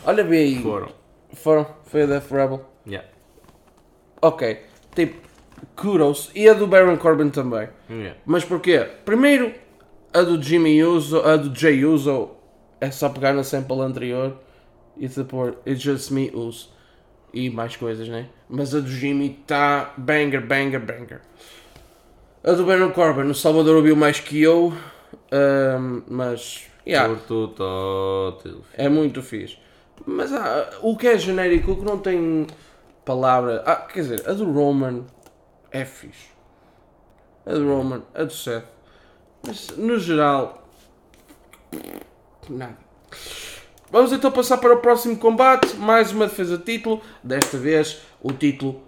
Olha 0.05 0.23
bem 0.25 0.39
aí. 0.39 0.61
Foram. 0.61 0.89
Foram, 1.33 1.67
foi 1.85 2.03
a 2.03 2.05
Death 2.05 2.29
Rebel. 2.31 2.65
Yeah. 2.85 3.07
Ok, 4.21 4.61
tipo, 4.93 5.28
kudos. 5.75 6.31
E 6.35 6.47
a 6.47 6.53
do 6.53 6.67
Baron 6.67 6.97
Corbin 6.97 7.29
também. 7.29 7.69
Yeah. 7.89 8.17
Mas 8.25 8.43
porquê? 8.43 8.87
Primeiro, 9.05 9.53
a 10.13 10.21
do 10.21 10.41
Jimmy 10.41 10.83
Uso, 10.83 11.21
a 11.21 11.35
do 11.37 11.57
Jay 11.57 11.85
Uso, 11.85 12.31
é 12.81 12.91
só 12.91 13.09
pegar 13.09 13.33
na 13.33 13.43
sample 13.43 13.81
anterior 13.81 14.37
e 14.97 15.07
te 15.07 15.23
pôr 15.23 15.57
It's 15.65 15.81
Just 15.81 16.11
Me 16.11 16.31
Uso. 16.33 16.69
E 17.33 17.49
mais 17.49 17.75
coisas, 17.75 18.07
né? 18.07 18.27
Mas 18.49 18.73
a 18.73 18.79
do 18.79 18.89
Jimmy 18.89 19.39
tá 19.45 19.93
banger, 19.97 20.41
banger, 20.41 20.79
banger. 20.79 21.21
A 22.43 22.53
do 22.53 22.65
Baron 22.65 22.91
Corbin, 22.91 23.29
o 23.29 23.35
Salvador 23.35 23.75
ouviu 23.75 23.95
mais 23.95 24.19
que 24.19 24.41
eu, 24.41 24.73
ahm, 25.31 26.01
mas, 26.07 26.67
yeah, 26.87 27.13
é 28.73 28.89
muito 28.89 29.21
fixe. 29.21 29.57
Mas 30.05 30.33
ah, 30.33 30.69
o 30.81 30.95
que 30.95 31.07
é 31.07 31.17
genérico, 31.17 31.73
o 31.73 31.75
que 31.77 31.85
não 31.85 31.99
tem 31.99 32.47
palavra. 33.05 33.61
Ah, 33.65 33.75
quer 33.75 34.01
dizer, 34.01 34.23
a 34.27 34.33
do 34.33 34.51
Roman 34.51 35.03
é 35.71 35.85
fixe. 35.85 36.29
A 37.45 37.53
do 37.53 37.67
Roman, 37.67 38.03
a 38.13 38.23
do 38.23 38.33
Seth. 38.33 38.65
Mas 39.45 39.69
no 39.77 39.97
geral. 39.99 40.67
Nada. 42.49 42.77
Vamos 43.91 44.11
então 44.11 44.31
passar 44.31 44.57
para 44.57 44.73
o 44.73 44.81
próximo 44.81 45.17
combate. 45.17 45.75
Mais 45.77 46.11
uma 46.11 46.27
defesa 46.27 46.57
de 46.57 46.63
título. 46.63 47.01
Desta 47.23 47.57
vez 47.57 48.01
o 48.21 48.31
título 48.31 48.83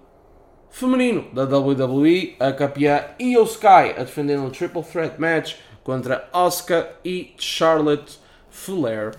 feminino 0.69 1.27
da 1.33 1.43
WWE. 1.43 2.35
A 2.39 2.51
campeã 2.51 3.05
Io 3.19 3.43
Sky 3.43 3.95
a 3.97 4.03
defender 4.03 4.37
um 4.39 4.49
Triple 4.49 4.83
Threat 4.83 5.19
Match 5.19 5.55
contra 5.83 6.29
Asuka 6.33 6.89
e 7.03 7.33
Charlotte 7.37 8.19
Flair. 8.49 9.13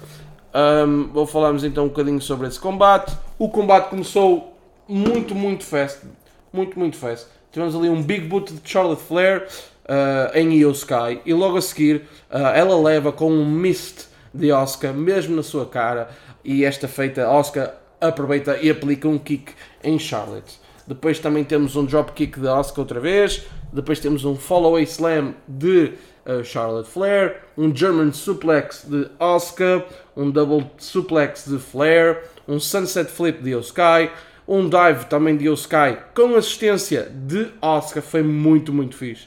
Um, 0.55 1.09
vou 1.12 1.27
falarmos 1.27 1.64
então 1.64 1.85
um 1.85 1.88
bocadinho 1.88 2.20
sobre 2.20 2.46
esse 2.46 2.61
combate. 2.61 3.16
O 3.38 3.48
combate 3.48 3.88
começou 3.88 4.57
muito, 4.87 5.35
muito 5.35 5.64
fast. 5.64 6.07
Muito, 6.53 6.79
muito 6.79 6.96
fast. 6.96 7.27
Tivemos 7.52 7.76
ali 7.76 7.90
um 7.90 8.02
big 8.02 8.26
boot 8.26 8.50
de 8.50 8.60
Charlotte 8.64 9.02
Flair 9.02 9.46
uh, 9.84 10.36
em 10.36 10.54
Io 10.54 10.70
Sky 10.70 11.20
e 11.26 11.34
logo 11.34 11.58
a 11.58 11.62
seguir 11.62 11.96
uh, 12.30 12.38
ela 12.54 12.80
leva 12.80 13.12
com 13.12 13.30
um 13.30 13.44
mist 13.44 14.06
de 14.32 14.50
Oscar 14.50 14.94
mesmo 14.94 15.36
na 15.36 15.42
sua 15.42 15.66
cara 15.66 16.08
e 16.42 16.64
esta 16.64 16.88
feita 16.88 17.28
Oscar 17.28 17.74
aproveita 18.00 18.56
e 18.56 18.70
aplica 18.70 19.06
um 19.06 19.18
kick 19.18 19.52
em 19.84 19.98
Charlotte. 19.98 20.58
Depois 20.86 21.18
também 21.18 21.44
temos 21.44 21.76
um 21.76 21.84
drop 21.84 22.12
kick 22.12 22.40
de 22.40 22.46
Oscar 22.46 22.80
outra 22.80 22.98
vez. 22.98 23.44
Depois 23.72 24.00
temos 24.00 24.24
um 24.24 24.34
follow-away 24.34 24.84
slam 24.84 25.34
de 25.46 25.92
uh, 26.26 26.42
Charlotte 26.42 26.88
Flair, 26.88 27.42
um 27.56 27.74
German 27.74 28.12
suplex 28.12 28.84
de 28.88 29.08
Oscar, 29.18 29.84
um 30.16 30.30
double 30.30 30.70
suplex 30.78 31.44
de 31.46 31.58
Flair, 31.58 32.24
um 32.48 32.58
sunset 32.58 33.10
flip 33.10 33.42
de 33.42 33.54
Oskai, 33.54 34.10
um 34.52 34.68
dive 34.68 35.06
também 35.06 35.34
de 35.34 35.48
Oskai 35.48 36.04
com 36.14 36.36
assistência 36.36 37.10
de 37.10 37.48
Oscar, 37.62 38.02
foi 38.02 38.22
muito, 38.22 38.70
muito 38.70 38.94
fixe. 38.94 39.26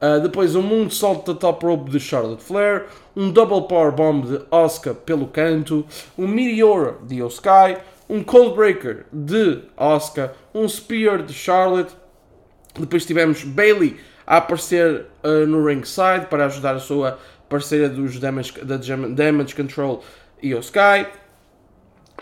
Uh, 0.00 0.20
depois 0.22 0.56
um 0.56 0.62
moonsault 0.62 1.26
da 1.26 1.34
top 1.38 1.66
rope 1.66 1.90
de 1.90 2.00
Charlotte 2.00 2.42
Flair, 2.42 2.86
um 3.14 3.30
double 3.30 3.68
power 3.68 3.92
bomb 3.92 4.24
de 4.24 4.40
Oscar 4.50 4.94
pelo 4.94 5.26
canto, 5.26 5.84
um 6.16 6.26
meteor 6.26 6.96
de 7.02 7.22
Oskai, 7.22 7.76
um 8.08 8.24
cold 8.24 8.56
breaker 8.56 9.04
de 9.12 9.60
Oscar, 9.76 10.32
um 10.54 10.66
spear 10.66 11.22
de 11.22 11.34
Charlotte, 11.34 11.94
depois 12.78 13.04
tivemos 13.04 13.44
Bailey 13.44 13.98
a 14.26 14.38
aparecer 14.38 15.08
uh, 15.22 15.46
no 15.46 15.62
ringside 15.62 16.24
para 16.30 16.46
ajudar 16.46 16.74
a 16.74 16.80
sua 16.80 17.18
parceira 17.50 17.86
dos 17.86 18.18
damage, 18.18 18.52
da 18.62 18.78
Damage 18.78 19.54
Control 19.54 20.02
e 20.42 20.54
o 20.54 20.60
Sky. 20.60 21.06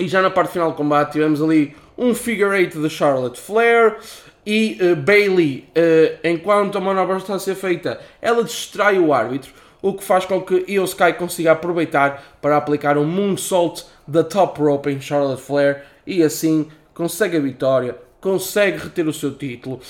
E 0.01 0.09
já 0.09 0.21
na 0.21 0.31
parte 0.31 0.53
final 0.53 0.71
do 0.73 0.77
combate 0.77 1.13
tivemos 1.13 1.41
ali 1.41 1.77
um 2.03 2.15
figure 2.15 2.57
eight 2.57 2.77
de 2.77 2.91
Charlotte 2.91 3.39
Flair, 3.39 3.97
e 4.45 4.77
uh, 4.81 4.97
Bailey, 4.97 5.69
uh, 5.77 6.19
enquanto 6.27 6.77
a 6.77 6.81
manobra 6.81 7.17
está 7.17 7.35
a 7.35 7.39
ser 7.39 7.55
feita, 7.55 8.01
ela 8.21 8.43
distrai 8.43 8.99
o 8.99 9.15
árbitro, 9.15 9.53
o 9.81 9.95
que 9.95 10.03
faz 10.03 10.25
com 10.25 10.41
que 10.41 10.65
Io 10.69 10.85
Sky 10.85 11.13
consiga 11.17 11.53
aproveitar 11.53 12.39
para 12.41 12.57
aplicar 12.57 12.99
um 12.99 13.05
moonsault 13.05 13.85
da 14.07 14.25
top 14.25 14.61
rope 14.61 14.91
em 14.91 15.01
Charlotte 15.01 15.43
Flair 15.43 15.85
e 16.07 16.23
assim 16.23 16.69
consegue 16.95 17.37
a 17.37 17.41
vitória, 17.41 17.97
consegue 18.21 18.79
reter 18.79 19.07
o 19.07 19.13
seu 19.13 19.35
título 19.35 19.81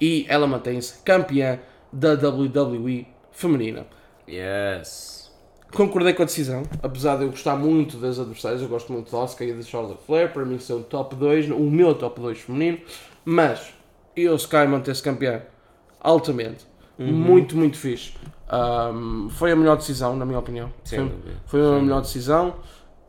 e 0.00 0.24
ela 0.28 0.46
mantém-se 0.46 1.02
campeã 1.02 1.58
da 1.92 2.14
WWE 2.14 3.06
feminina. 3.32 3.86
Yes. 4.28 5.19
Concordei 5.72 6.12
com 6.12 6.22
a 6.22 6.24
decisão, 6.24 6.62
apesar 6.82 7.16
de 7.16 7.24
eu 7.24 7.30
gostar 7.30 7.56
muito 7.56 7.96
das 7.96 8.18
adversárias, 8.18 8.60
eu 8.60 8.68
gosto 8.68 8.92
muito 8.92 9.10
da 9.10 9.18
Oscar 9.18 9.46
e 9.46 9.52
da 9.52 9.62
Charlotte 9.62 10.02
Flair, 10.04 10.32
para 10.32 10.44
mim 10.44 10.58
são 10.58 10.78
o 10.78 10.82
top 10.82 11.14
2, 11.14 11.50
o 11.50 11.60
meu 11.60 11.94
top 11.94 12.20
2 12.20 12.40
feminino, 12.40 12.78
mas 13.24 13.72
Io 14.16 14.34
Sky 14.34 14.66
manter-se 14.68 15.02
campeã 15.02 15.42
altamente, 16.00 16.66
muito, 16.98 17.56
muito 17.56 17.78
fixe. 17.78 18.12
Um, 18.52 19.30
foi 19.30 19.52
a 19.52 19.56
melhor 19.56 19.76
decisão, 19.76 20.16
na 20.16 20.26
minha 20.26 20.38
opinião. 20.38 20.72
Sem 20.84 21.08
foi, 21.46 21.60
foi 21.60 21.78
a 21.78 21.80
melhor 21.80 22.00
decisão. 22.02 22.56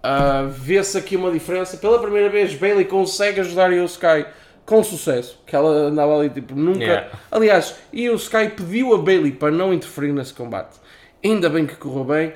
Uh, 0.01 0.49
Vê-se 0.49 0.97
aqui 0.97 1.15
uma 1.15 1.31
diferença. 1.31 1.77
Pela 1.77 1.99
primeira 1.99 2.29
vez, 2.29 2.53
Bailey 2.55 2.85
consegue 2.85 3.39
ajudar 3.41 3.71
Io 3.73 3.85
Sky 3.85 4.25
com 4.65 4.83
sucesso. 4.83 5.39
Que 5.45 5.55
ela 5.55 5.69
andava 5.69 6.17
ali 6.17 6.29
tipo 6.29 6.55
nunca. 6.55 6.83
Yeah. 6.83 7.11
Aliás, 7.31 7.75
Io 7.91 8.15
Sky 8.15 8.49
pediu 8.55 8.93
a 8.93 8.97
Bailey 8.99 9.31
para 9.31 9.51
não 9.51 9.73
interferir 9.73 10.13
nesse 10.13 10.33
combate. 10.33 10.79
Ainda 11.23 11.49
bem 11.49 11.65
que 11.65 11.75
correu 11.75 12.03
bem. 12.03 12.33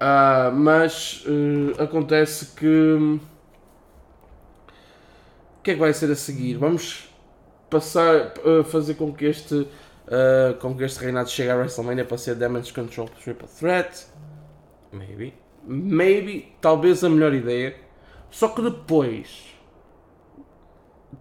Ah, 0.00 0.50
mas 0.54 1.24
eh, 1.26 1.82
acontece 1.82 2.54
que. 2.54 3.20
O 5.58 5.62
que 5.62 5.72
é 5.72 5.74
que 5.74 5.80
vai 5.80 5.92
ser 5.92 6.10
a 6.10 6.14
seguir? 6.14 6.56
Vamos 6.56 7.08
passar 7.68 8.32
a 8.44 8.64
fazer 8.64 8.94
com 8.94 9.12
que 9.12 9.26
este. 9.26 9.66
ah, 10.08 10.54
com 10.60 10.76
que 10.76 10.84
este 10.84 11.00
reinado 11.00 11.28
chegue 11.30 11.50
à 11.50 11.56
WrestleMania 11.56 12.04
para 12.04 12.18
ser 12.18 12.34
Damage 12.36 12.72
Control 12.72 13.08
Triple 13.08 13.48
Threat. 13.48 14.06
Maybe. 14.92 15.34
Maybe, 15.64 16.54
talvez 16.60 17.04
a 17.04 17.08
melhor 17.10 17.34
ideia. 17.34 17.74
Só 18.30 18.48
que 18.48 18.62
depois 18.62 19.54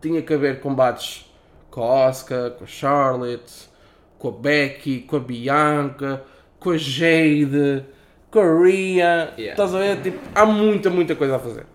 tinha 0.01 0.21
que 0.21 0.33
haver 0.33 0.59
combates 0.61 1.25
com 1.71 1.81
a 1.81 2.07
Oscar, 2.07 2.51
com 2.51 2.63
a 2.63 2.67
Charlotte, 2.67 3.69
com 4.17 4.29
a 4.29 4.31
Becky, 4.31 5.01
com 5.01 5.17
a 5.17 5.19
Bianca, 5.19 6.23
com 6.59 6.71
a 6.71 6.77
Jade, 6.77 7.85
com 8.37 8.41
a 8.41 8.61
Rhea. 8.63 9.33
Yeah. 9.37 9.51
Estás 9.51 9.73
a 9.73 9.79
ver? 9.79 10.01
Tipo, 10.03 10.19
há 10.35 10.45
muita, 10.45 10.89
muita 10.91 11.15
coisa 11.15 11.37
a 11.37 11.39
fazer. 11.39 11.65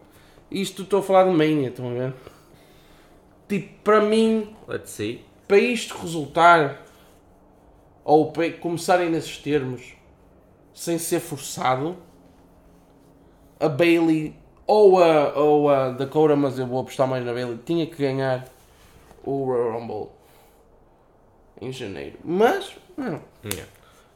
Isto 0.50 0.82
estou 0.82 1.00
a 1.00 1.02
falar 1.02 1.24
de 1.24 1.30
Mania, 1.30 1.68
estão 1.68 1.90
a 1.90 1.92
ver? 1.92 2.14
Tipo, 3.48 3.74
para 3.82 4.00
mim, 4.00 4.54
Let's 4.68 4.90
see. 4.90 5.24
para 5.48 5.58
isto 5.58 5.96
resultar, 5.98 6.82
ou 8.04 8.30
para 8.30 8.50
começarem 8.52 9.10
nesses 9.10 9.38
termos, 9.38 9.94
sem 10.72 10.98
ser 10.98 11.20
forçado, 11.20 11.96
a 13.58 13.68
Bailey 13.68 14.34
ou 14.66 15.02
a, 15.02 15.32
ou 15.38 15.68
a 15.68 15.90
Dakota, 15.90 16.36
mas 16.36 16.58
eu 16.58 16.66
vou 16.66 16.80
apostar 16.80 17.06
mais 17.08 17.24
na 17.24 17.32
Bailey, 17.32 17.58
tinha 17.64 17.86
que 17.86 17.96
ganhar 17.96 18.46
o 19.24 19.44
Royal 19.46 19.80
Rumble 19.80 20.08
em 21.60 21.72
janeiro. 21.72 22.18
Mas, 22.24 22.72
não, 22.96 23.20
Yeah. 23.44 23.70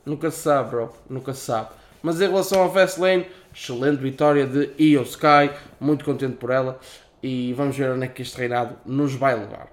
nunca 0.04 0.30
se 0.30 0.38
sabe, 0.38 0.70
bro, 0.70 0.92
nunca 1.11 1.35
se 1.35 1.40
sabe. 1.40 1.70
Mas 2.07 2.21
em 2.21 2.29
relação 2.29 2.62
ao 2.62 2.73
Fastlane, 2.73 3.27
excelente 3.53 4.01
vitória 4.01 4.47
de 4.47 4.71
Io 4.79 5.03
Sky, 5.03 5.51
muito 5.81 6.05
contente 6.05 6.37
por 6.37 6.51
ela. 6.51 6.79
E 7.21 7.53
vamos 7.55 7.77
ver 7.77 7.90
onde 7.90 8.05
é 8.05 8.07
que 8.07 8.23
este 8.23 8.38
reinado 8.38 8.77
nos 8.87 9.12
vai 9.14 9.35
levar. 9.35 9.66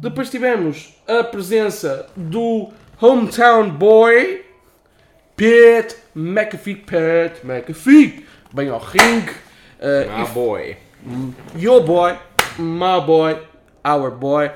Depois 0.00 0.30
tivemos 0.30 0.94
a 1.08 1.24
presença 1.24 2.06
do 2.14 2.70
Hometown 3.02 3.70
Boy, 3.70 4.44
Pete 5.34 5.96
McAfee. 6.14 6.76
Pete 6.76 7.44
McAfee, 7.44 8.24
bem 8.52 8.68
ao 8.68 8.78
ringue. 8.78 9.32
Uh, 9.80 10.20
My 10.20 10.28
boy. 10.32 10.76
Your 11.56 11.82
boy, 11.82 12.16
my 12.56 13.00
boy, 13.04 13.36
our 13.84 14.12
boy. 14.12 14.48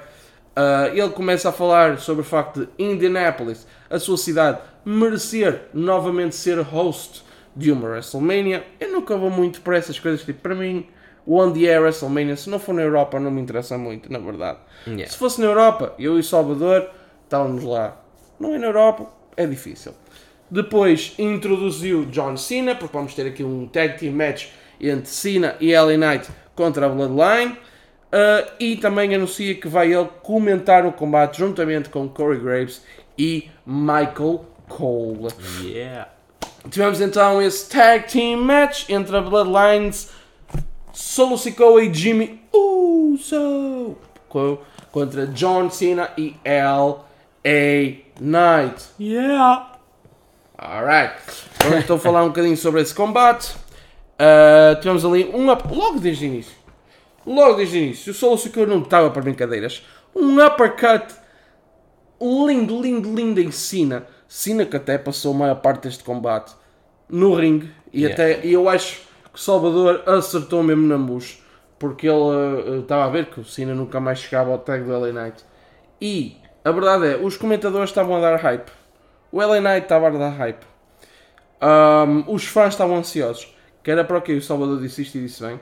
Uh, 0.59 0.93
ele 0.93 1.11
começa 1.11 1.51
a 1.51 1.53
falar 1.53 2.01
sobre 2.01 2.23
o 2.23 2.25
facto 2.25 2.67
de 2.67 2.69
Indianapolis, 2.83 3.65
a 3.89 3.97
sua 4.01 4.17
cidade, 4.17 4.59
merecer 4.85 5.69
novamente 5.73 6.35
ser 6.35 6.59
host 6.61 7.23
de 7.55 7.71
uma 7.71 7.89
WrestleMania. 7.89 8.67
Eu 8.81 8.91
nunca 8.91 9.17
vou 9.17 9.31
muito 9.31 9.61
para 9.61 9.77
essas 9.77 10.01
coisas, 10.01 10.25
tipo, 10.25 10.41
para 10.41 10.57
mim, 10.57 10.85
onde 11.25 11.69
é 11.69 11.79
WrestleMania, 11.79 12.37
se 12.37 12.51
não 12.51 12.59
for 12.59 12.75
na 12.75 12.83
Europa, 12.83 13.21
não 13.21 13.31
me 13.31 13.41
interessa 13.41 13.79
muito, 13.79 14.11
na 14.13 14.19
verdade. 14.19 14.59
Yeah. 14.85 15.09
Se 15.09 15.17
fosse 15.17 15.41
na 15.41 15.47
Europa, 15.47 15.95
eu 15.97 16.19
e 16.19 16.25
Salvador, 16.25 16.91
estávamos 17.23 17.63
lá. 17.63 17.97
Não 18.41 18.53
é 18.53 18.59
na 18.59 18.67
Europa, 18.67 19.07
é 19.37 19.47
difícil. 19.47 19.93
Depois 20.51 21.15
introduziu 21.19 22.05
John 22.07 22.37
Cena, 22.37 22.75
porque 22.75 22.97
vamos 22.97 23.15
ter 23.15 23.29
aqui 23.29 23.45
um 23.45 23.69
tag 23.69 23.97
team 23.97 24.13
match 24.13 24.47
entre 24.81 25.07
Cena 25.07 25.55
e 25.61 25.73
LA 25.73 25.97
Knight 25.97 26.29
contra 26.57 26.87
a 26.87 26.89
Bloodline. 26.89 27.57
Uh, 28.11 28.51
e 28.59 28.77
também 28.77 29.15
anuncia 29.15 29.55
que 29.55 29.69
vai 29.69 29.93
ele 29.93 30.09
comentar 30.23 30.87
o 30.87 30.93
combate 30.93 31.39
juntamente 31.39 31.91
com 31.91 32.09
Corey 32.09 32.39
Graves 32.41 32.83
e 33.19 33.51
Michael 33.67 34.47
Cole. 34.67 35.29
Yeah. 35.63 36.09
Tivemos 36.71 37.01
então 37.03 37.41
esse 37.43 37.69
tag 37.69 38.11
team 38.11 38.39
match 38.41 38.89
entre 38.89 39.15
a 39.17 39.21
Bloodlines, 39.21 40.11
Solo 40.93 41.37
Sikoa 41.37 41.83
e 41.85 41.93
Jimmy 41.93 42.41
Uso 42.53 43.97
co- 44.29 44.59
contra 44.91 45.27
John 45.27 45.69
Cena 45.71 46.11
e 46.17 46.35
L.A. 46.45 47.97
Knight. 48.21 48.85
Yeah. 48.99 49.73
Alright, 50.61 51.15
vamos 51.63 51.85
então 51.85 51.99
falar 51.99 52.25
um 52.25 52.29
bocadinho 52.29 52.57
sobre 52.57 52.81
esse 52.81 52.95
combate. 52.95 53.55
Uh, 54.19 54.75
tivemos 54.81 55.05
ali 55.05 55.27
um 55.33 55.51
up, 55.53 55.63
logo 55.73 56.01
desde 56.01 56.25
o 56.25 56.27
início. 56.27 56.58
Logo 57.29 57.57
desde 57.57 57.77
o 57.77 57.83
início, 57.83 58.11
o 58.11 58.15
Solo 58.15 58.39
Sikoa 58.39 58.67
não 58.67 58.81
estava 58.81 59.11
para 59.11 59.21
brincadeiras. 59.21 59.85
Um 60.17 60.43
uppercut 60.43 61.15
lindo, 62.21 62.81
lindo, 62.81 63.15
lindo 63.15 63.39
em 63.39 63.51
Cena. 63.51 64.07
Cena 64.27 64.65
que 64.65 64.77
até 64.77 64.97
passou 64.97 65.35
a 65.35 65.37
maior 65.37 65.57
parte 65.57 65.83
deste 65.85 66.03
combate 66.03 66.55
no 67.09 67.35
ringue 67.35 67.71
e 67.93 68.03
Yeah. 68.03 68.15
até 68.15 68.47
e 68.47 68.53
eu 68.53 68.69
acho 68.69 69.01
que 69.33 69.41
Salvador 69.41 70.03
acertou 70.07 70.63
mesmo 70.63 70.87
na 70.87 70.99
mus 70.99 71.43
porque 71.79 72.07
ele 72.07 72.19
uh, 72.19 72.81
estava 72.81 73.05
a 73.05 73.09
ver 73.09 73.27
que 73.27 73.41
o 73.41 73.45
Cena 73.45 73.75
nunca 73.75 73.99
mais 73.99 74.19
chegava 74.19 74.51
ao 74.51 74.59
tag 74.59 74.85
do 74.85 74.99
LA 74.99 75.13
Knight 75.13 75.43
e 75.99 76.37
a 76.63 76.71
verdade 76.71 77.07
é 77.07 77.17
os 77.17 77.39
comentadores 77.39 77.89
estavam 77.89 78.17
a 78.17 78.21
dar 78.21 78.37
hype 78.37 78.71
o 79.33 79.39
LA 79.39 79.61
Knight 79.61 79.85
estava 79.85 80.09
a 80.09 80.11
dar 80.11 80.31
hype 80.31 80.67
Um, 81.61 82.33
os 82.33 82.47
fãs 82.47 82.75
estavam 82.75 82.97
ansiosos 82.99 83.57
que 83.83 83.91
era 83.91 84.05
para 84.05 84.19
o 84.19 84.23
que 84.23 84.33
o 84.35 84.43
Salvador 84.43 84.81
disse 84.81 85.03
isto 85.03 85.17
e 85.17 85.23
disse 85.23 85.43
bem 85.43 85.59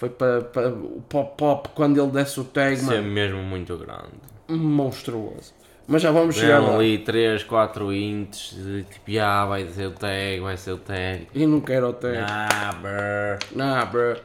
foi 0.00 0.08
para, 0.08 0.40
para 0.40 0.68
o 0.70 1.02
pop 1.06 1.36
pop 1.36 1.68
quando 1.74 2.00
ele 2.00 2.10
desse 2.10 2.40
o 2.40 2.44
tag 2.44 2.72
Isso 2.74 2.90
é 2.90 3.02
mesmo 3.02 3.42
muito 3.42 3.76
grande. 3.76 4.08
monstruoso 4.48 5.52
mas 5.86 6.02
já 6.02 6.10
vamos 6.12 6.36
chegar 6.36 6.60
lá 6.60 6.76
ali 6.76 6.98
3, 6.98 7.42
4 7.42 7.92
ints, 7.92 8.56
tipo, 8.92 9.20
ah, 9.20 9.44
vai 9.44 9.66
ser 9.66 9.86
o 9.88 9.90
tag, 9.90 10.38
vai 10.40 10.56
ser 10.56 10.70
o 10.70 10.78
tag. 10.78 11.26
e 11.34 11.44
não 11.44 11.60
quero 11.60 11.88
o 11.88 11.92
tag 11.92 12.16
Ah, 12.16 12.72
brr. 12.80 13.38
Nah, 13.56 13.84
bro. 13.86 14.16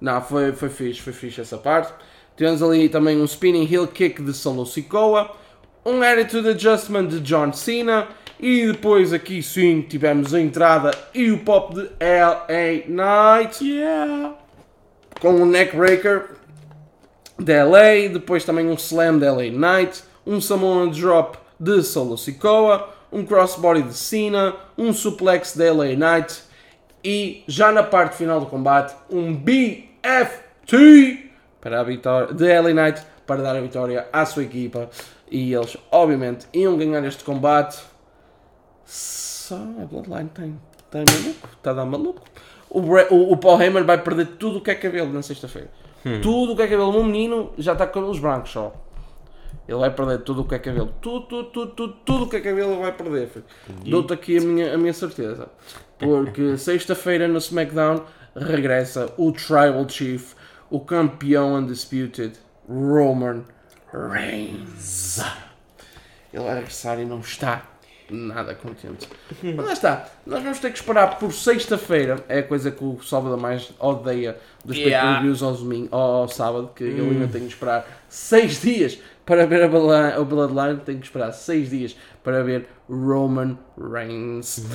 Não, 0.00 0.20
foi, 0.20 0.50
foi 0.52 0.68
fixe, 0.68 1.00
foi 1.00 1.12
fixe 1.12 1.40
essa 1.40 1.56
parte. 1.58 1.92
Tivemos 2.36 2.60
ali 2.60 2.88
também 2.88 3.16
um 3.20 3.24
spinning 3.24 3.72
heel 3.72 3.86
kick 3.86 4.20
de 4.20 4.32
Solo 4.34 4.66
Sikoa, 4.66 5.30
um 5.86 6.02
attitude 6.02 6.48
adjustment 6.48 7.06
de 7.06 7.20
John 7.20 7.52
Cena 7.52 8.08
e 8.40 8.66
depois 8.66 9.12
aqui 9.12 9.44
sim 9.44 9.82
tivemos 9.82 10.34
a 10.34 10.40
entrada 10.40 10.90
e 11.14 11.30
o 11.30 11.38
pop 11.38 11.72
de 11.72 11.82
LA 12.00 12.88
Knight. 12.88 13.64
Yeah! 13.64 14.34
Com 15.20 15.34
um 15.34 15.44
neckbreaker 15.44 16.30
de 17.38 17.62
LA, 17.62 18.08
depois 18.12 18.44
também 18.44 18.68
um 18.68 18.74
slam 18.74 19.18
de 19.18 19.28
LA 19.28 19.50
Knight, 19.50 20.02
um 20.26 20.40
Samoan 20.40 20.88
drop 20.88 21.38
de 21.58 21.82
Solo 21.82 22.16
Sikoa, 22.16 22.88
um 23.12 23.24
crossbody 23.24 23.82
de 23.82 23.94
Cena, 23.94 24.56
um 24.78 24.92
suplex 24.92 25.54
de 25.54 25.70
LA 25.70 25.94
Knight 25.96 26.42
e 27.04 27.44
já 27.46 27.70
na 27.72 27.82
parte 27.82 28.16
final 28.16 28.40
do 28.40 28.46
combate 28.46 28.94
um 29.10 29.34
BFT 29.34 31.30
para 31.60 31.80
a 31.80 31.82
vitória 31.82 32.32
de 32.32 32.60
LA 32.60 32.72
Knight 32.72 33.02
para 33.26 33.42
dar 33.42 33.56
a 33.56 33.60
vitória 33.60 34.08
à 34.12 34.24
sua 34.24 34.42
equipa. 34.42 34.88
E 35.30 35.52
eles 35.52 35.76
obviamente 35.90 36.46
iam 36.52 36.76
ganhar 36.76 37.04
este 37.04 37.22
combate. 37.24 37.78
Só 38.84 39.56
a 39.56 39.84
Bloodline 39.84 40.30
tem, 40.30 40.58
tem 40.90 41.04
maluco, 41.04 41.48
está 41.58 41.70
a 41.70 41.74
dar 41.74 41.84
maluco 41.84 42.22
o, 42.70 42.80
o, 42.80 43.32
o 43.32 43.36
Paul 43.36 43.60
Heyman 43.60 43.84
vai 43.84 44.02
perder 44.02 44.26
tudo 44.38 44.58
o 44.58 44.60
que 44.60 44.70
é 44.70 44.74
cabelo 44.74 45.12
na 45.12 45.22
sexta-feira 45.22 45.70
tudo 46.22 46.52
o 46.52 46.56
que 46.56 46.62
é 46.62 46.66
cabelo, 46.66 46.98
o 46.98 47.04
menino 47.04 47.52
já 47.58 47.72
está 47.72 47.86
com 47.86 47.94
cabelos 47.94 48.18
brancos 48.18 48.50
só 48.52 48.72
ele 49.70 49.78
vai 49.78 49.94
perder 49.94 50.18
tudo 50.22 50.42
o 50.42 50.44
que 50.44 50.56
é 50.56 50.58
cabelo. 50.58 50.92
Tudo, 51.00 51.26
tudo, 51.26 51.50
tudo, 51.50 51.72
tudo, 51.72 51.92
tudo 52.04 52.24
o 52.24 52.28
que 52.28 52.36
é 52.36 52.40
cabelo 52.40 52.72
ele 52.72 52.82
vai 52.82 52.92
perder. 52.92 53.30
Dou-te 53.86 54.12
aqui 54.12 54.38
a 54.38 54.40
minha, 54.40 54.74
a 54.74 54.78
minha 54.78 54.92
certeza. 54.92 55.48
Porque 55.96 56.56
sexta-feira 56.58 57.28
no 57.28 57.38
SmackDown 57.38 58.04
regressa 58.34 59.12
o 59.16 59.30
Tribal 59.30 59.88
Chief, 59.88 60.34
o 60.68 60.80
campeão 60.80 61.54
undisputed, 61.54 62.32
Roman 62.68 63.44
Reigns. 63.92 65.20
Ele 66.32 66.42
vai 66.42 66.54
regressar 66.56 66.98
e 66.98 67.04
não 67.04 67.20
está 67.20 67.62
nada 68.10 68.54
contente. 68.54 69.08
Mas 69.42 69.66
lá 69.66 69.72
está. 69.72 70.08
Nós 70.26 70.42
vamos 70.42 70.58
ter 70.58 70.70
que 70.70 70.78
esperar 70.78 71.18
por 71.18 71.32
sexta-feira. 71.32 72.24
É 72.28 72.40
a 72.40 72.42
coisa 72.42 72.70
que 72.70 72.84
o 72.84 73.00
Salvador 73.02 73.38
mais 73.38 73.72
odeia 73.78 74.36
dos 74.64 74.76
Yeah. 74.76 75.06
pay-per-views 75.06 75.42
ao, 75.42 75.54
domingo, 75.54 75.94
ao, 75.94 76.28
sábado. 76.28 76.70
Que 76.74 76.84
ele 76.84 77.00
ainda 77.00 77.28
tem 77.28 77.42
que 77.42 77.48
esperar 77.48 77.86
seis 78.08 78.60
dias 78.62 78.98
para 79.24 79.46
ver 79.46 79.62
a 79.62 79.68
Bloodline. 79.68 80.80
Tem 80.80 80.98
que 80.98 81.06
esperar 81.06 81.32
seis 81.32 81.70
dias 81.70 81.96
para 82.22 82.42
ver 82.42 82.68
Roman 82.88 83.56
Reigns. 83.78 84.66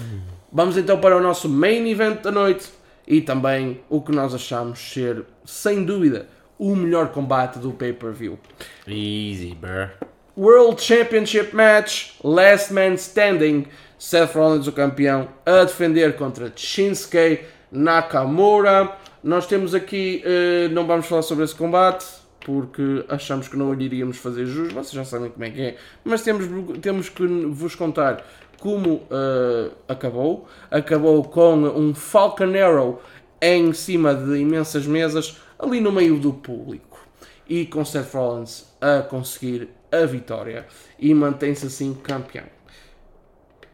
Vamos 0.52 0.78
então 0.78 1.00
para 1.00 1.18
o 1.18 1.22
nosso 1.22 1.50
main 1.50 1.90
event 1.90 2.22
da 2.22 2.32
noite. 2.32 2.70
E 3.08 3.22
também 3.22 3.82
o 3.90 4.02
que 4.02 4.12
nós 4.12 4.34
achamos 4.34 4.80
ser, 4.80 5.26
sem 5.46 5.84
dúvida, 5.84 6.28
o 6.58 6.76
melhor 6.76 7.10
combate 7.12 7.60
do 7.60 7.72
pay-per-view. 7.72 8.40
Easy, 8.88 9.54
bro. 9.54 9.90
World 10.38 10.82
Championship 10.82 11.56
Match, 11.56 12.12
Last 12.22 12.74
Man 12.74 12.96
Standing, 12.96 13.68
Seth 13.98 14.36
Rollins 14.36 14.68
o 14.68 14.72
campeão 14.74 15.30
a 15.46 15.64
defender 15.64 16.18
contra 16.18 16.52
Shinsuke 16.54 17.46
Nakamura. 17.72 18.98
Nós 19.24 19.48
temos 19.48 19.74
aqui, 19.74 20.22
eh, 20.26 20.68
não 20.70 20.86
vamos 20.86 21.06
falar 21.06 21.22
sobre 21.22 21.46
esse 21.46 21.56
combate 21.56 22.06
porque 22.42 23.06
achamos 23.08 23.48
que 23.48 23.56
não 23.56 23.74
iríamos 23.74 24.18
fazer 24.18 24.46
jus, 24.46 24.72
vocês 24.72 24.92
já 24.92 25.04
sabem 25.04 25.32
como 25.32 25.46
é 25.46 25.50
que 25.50 25.62
é, 25.62 25.78
mas 26.04 26.22
temos, 26.22 26.46
temos 26.80 27.10
que 27.10 27.26
vos 27.26 27.74
contar 27.74 28.24
como 28.60 29.08
eh, 29.10 29.72
acabou. 29.88 30.48
Acabou 30.70 31.24
com 31.24 31.54
um 31.54 31.96
Falcon 31.96 32.54
Arrow 32.56 33.02
em 33.42 33.72
cima 33.74 34.14
de 34.14 34.38
imensas 34.38 34.86
mesas, 34.86 35.40
ali 35.58 35.80
no 35.80 35.92
meio 35.92 36.20
do 36.20 36.34
público 36.34 37.00
e 37.48 37.66
com 37.66 37.86
Seth 37.86 38.14
Rollins 38.14 38.66
a 38.82 39.02
conseguir 39.02 39.70
a 40.04 40.06
vitória 40.06 40.66
e 41.00 41.14
mantém-se 41.14 41.66
assim 41.68 41.94
campeão. 41.94 42.46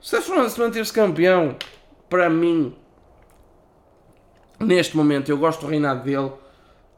Seth 0.02 0.28
Rollins 0.28 0.58
manter-se 0.58 0.92
campeão, 0.92 1.56
para 2.10 2.30
mim, 2.30 2.76
neste 4.60 4.98
momento, 4.98 5.30
eu 5.30 5.38
gosto 5.38 5.62
do 5.62 5.68
reinado 5.68 6.04
dele. 6.04 6.32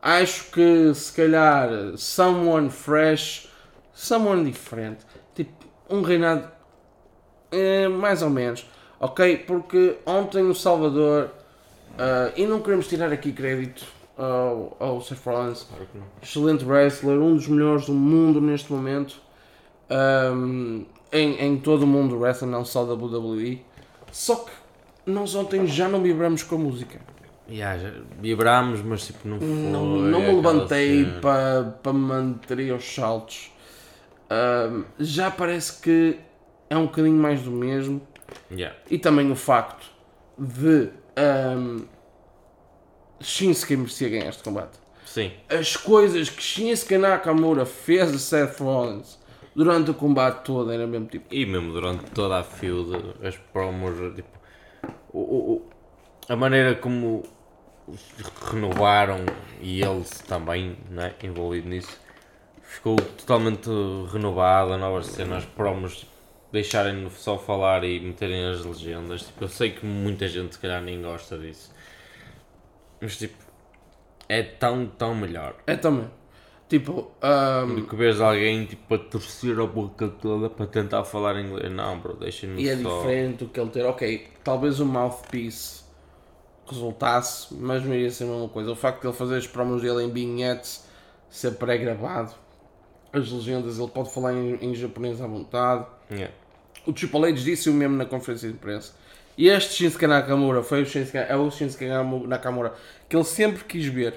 Acho 0.01 0.51
que 0.51 0.93
se 0.93 1.11
calhar 1.11 1.69
someone 1.97 2.69
fresh, 2.69 3.49
someone 3.93 4.45
diferente, 4.45 5.05
tipo 5.35 5.51
um 5.89 6.01
reinado 6.01 6.49
eh, 7.51 7.87
mais 7.87 8.21
ou 8.21 8.29
menos, 8.29 8.65
ok? 8.99 9.37
Porque 9.37 9.97
ontem 10.05 10.43
o 10.43 10.55
Salvador, 10.55 11.29
ah, 11.97 12.31
e 12.35 12.45
não 12.45 12.61
queremos 12.61 12.87
tirar 12.87 13.11
aqui 13.11 13.31
crédito 13.31 13.85
ao, 14.17 14.75
ao 14.79 15.01
Seth 15.01 15.25
Rollins, 15.25 15.63
Claro 15.63 15.87
excelente 16.21 16.65
wrestler, 16.65 17.19
um 17.19 17.35
dos 17.35 17.47
melhores 17.47 17.85
do 17.85 17.93
mundo 17.93 18.39
neste 18.39 18.71
momento, 18.71 19.19
ahm, 19.89 20.83
em, 21.11 21.39
em 21.39 21.57
todo 21.57 21.83
o 21.83 21.87
mundo 21.87 22.15
do 22.15 22.21
wrestling, 22.21 22.49
não 22.49 22.65
só 22.65 22.85
da 22.85 22.93
WWE. 22.93 23.61
Só 24.11 24.35
que 24.35 24.51
nós 25.05 25.35
ontem 25.35 25.67
já 25.67 25.87
não 25.87 26.01
vibramos 26.01 26.43
com 26.43 26.55
a 26.55 26.59
música. 26.59 26.99
Yeah, 27.49 27.77
já 27.77 27.91
vibrámos, 28.21 28.81
mas 28.81 29.05
tipo, 29.05 29.27
não 29.27 29.37
foi. 29.37 29.47
Não, 29.47 29.85
não 29.85 30.19
me 30.21 30.35
levantei 30.35 31.05
para 31.19 31.77
pa 31.83 31.91
manter 31.91 32.71
aos 32.71 32.85
saltos. 32.85 33.51
Ahm, 34.29 34.83
já 34.97 35.29
parece 35.29 35.81
que 35.81 36.19
é 36.69 36.77
um 36.77 36.85
bocadinho 36.85 37.17
mais 37.17 37.41
do 37.41 37.51
mesmo. 37.51 38.01
Yeah. 38.49 38.75
E 38.89 38.97
também 38.97 39.29
o 39.29 39.35
facto 39.35 39.85
de 40.37 40.89
um, 41.57 41.85
Shinsuke 43.23 43.75
merecia 43.77 44.09
ganhar 44.09 44.29
este 44.29 44.43
combate. 44.43 44.81
Sim. 45.05 45.31
as 45.49 45.75
coisas 45.77 46.29
que 46.29 46.41
Shinsuke 46.41 46.97
Nakamura 46.97 47.65
fez 47.65 48.13
a 48.13 48.17
Seth 48.17 48.59
Rollins 48.59 49.19
durante 49.55 49.91
o 49.91 49.93
combate 49.93 50.43
todo 50.43 50.71
era 50.71 50.87
mesmo 50.87 51.07
tipo. 51.07 51.25
E 51.33 51.45
mesmo 51.45 51.71
durante 51.71 52.05
toda 52.11 52.39
a 52.39 52.43
feud, 52.43 52.91
as 53.23 53.35
promos, 53.37 54.15
tipo, 54.15 54.29
o, 55.11 55.19
o- 55.19 55.69
a 56.27 56.35
maneira 56.35 56.73
como 56.75 57.21
renovaram 58.51 59.19
e 59.61 59.81
ele 59.83 60.03
também 60.27 60.77
né, 60.89 61.13
envolvido 61.23 61.67
nisso, 61.69 61.97
ficou 62.61 62.95
totalmente 62.95 63.69
renovada, 64.11 64.77
novas 64.77 65.07
cenas, 65.07 65.45
promos, 65.45 66.05
deixarem 66.51 67.09
só 67.11 67.37
falar 67.37 67.83
e 67.83 67.99
meterem 67.99 68.45
as 68.45 68.63
legendas. 68.65 69.23
Tipo, 69.23 69.43
eu 69.43 69.49
sei 69.49 69.71
que 69.71 69.85
muita 69.85 70.27
gente 70.27 70.55
se 70.55 70.59
calhar 70.59 70.81
nem 70.81 71.01
gosta 71.01 71.37
disso, 71.37 71.72
mas 73.03 73.17
tipo, 73.17 73.35
é 74.29 74.41
tão, 74.41 74.87
tão 74.87 75.13
melhor. 75.13 75.55
É 75.67 75.75
também. 75.75 76.09
Tipo, 76.69 77.11
um, 77.21 77.75
Do 77.75 77.85
que 77.85 77.95
vês 77.97 78.21
alguém 78.21 78.65
tipo 78.65 78.95
a 78.95 78.97
torcer 78.97 79.59
a 79.59 79.67
boca 79.67 80.07
toda 80.07 80.49
para 80.49 80.65
tentar 80.65 81.03
falar 81.03 81.37
inglês. 81.39 81.69
Não, 81.69 81.99
bro, 81.99 82.15
deixa-me 82.15 82.63
e 82.63 82.69
é 82.69 82.77
só. 82.77 82.97
diferente 82.97 83.43
do 83.43 83.49
que 83.49 83.59
ele 83.59 83.69
ter. 83.69 83.85
Ok, 83.85 84.27
talvez 84.41 84.79
o 84.79 84.85
mouthpiece 84.85 85.83
resultasse, 86.65 87.53
mas 87.53 87.83
não 87.83 87.93
iria 87.93 88.09
ser 88.09 88.23
a 88.23 88.27
mesma 88.27 88.47
coisa. 88.47 88.71
O 88.71 88.75
facto 88.75 89.01
de 89.01 89.07
ele 89.07 89.15
fazer 89.15 89.35
as 89.35 89.45
promos 89.45 89.81
dele 89.81 90.05
em 90.05 90.11
vignettes, 90.11 90.85
ser 91.29 91.51
pré-gravado, 91.55 92.33
as 93.11 93.29
legendas, 93.29 93.77
ele 93.77 93.89
pode 93.89 94.11
falar 94.11 94.33
em, 94.33 94.55
em 94.55 94.73
japonês 94.73 95.21
à 95.21 95.27
vontade. 95.27 95.85
Yeah. 96.09 96.33
O 96.87 96.93
Triple 96.93 97.25
H 97.25 97.41
disse 97.41 97.69
o 97.69 97.73
mesmo 97.73 97.97
na 97.97 98.05
conferência 98.05 98.47
de 98.47 98.55
imprensa. 98.55 98.93
E 99.37 99.49
este 99.49 99.73
Shinsuke 99.73 100.05
Nakamura 100.05 100.61
foi 100.61 100.83
o 100.83 100.85
Shinsuke, 100.85 101.17
é 101.17 101.35
o 101.35 101.49
Shinsuke 101.49 101.85
Nakamura 102.27 102.73
que 103.09 103.15
ele 103.15 103.23
sempre 103.23 103.63
quis 103.63 103.85
ver 103.87 104.15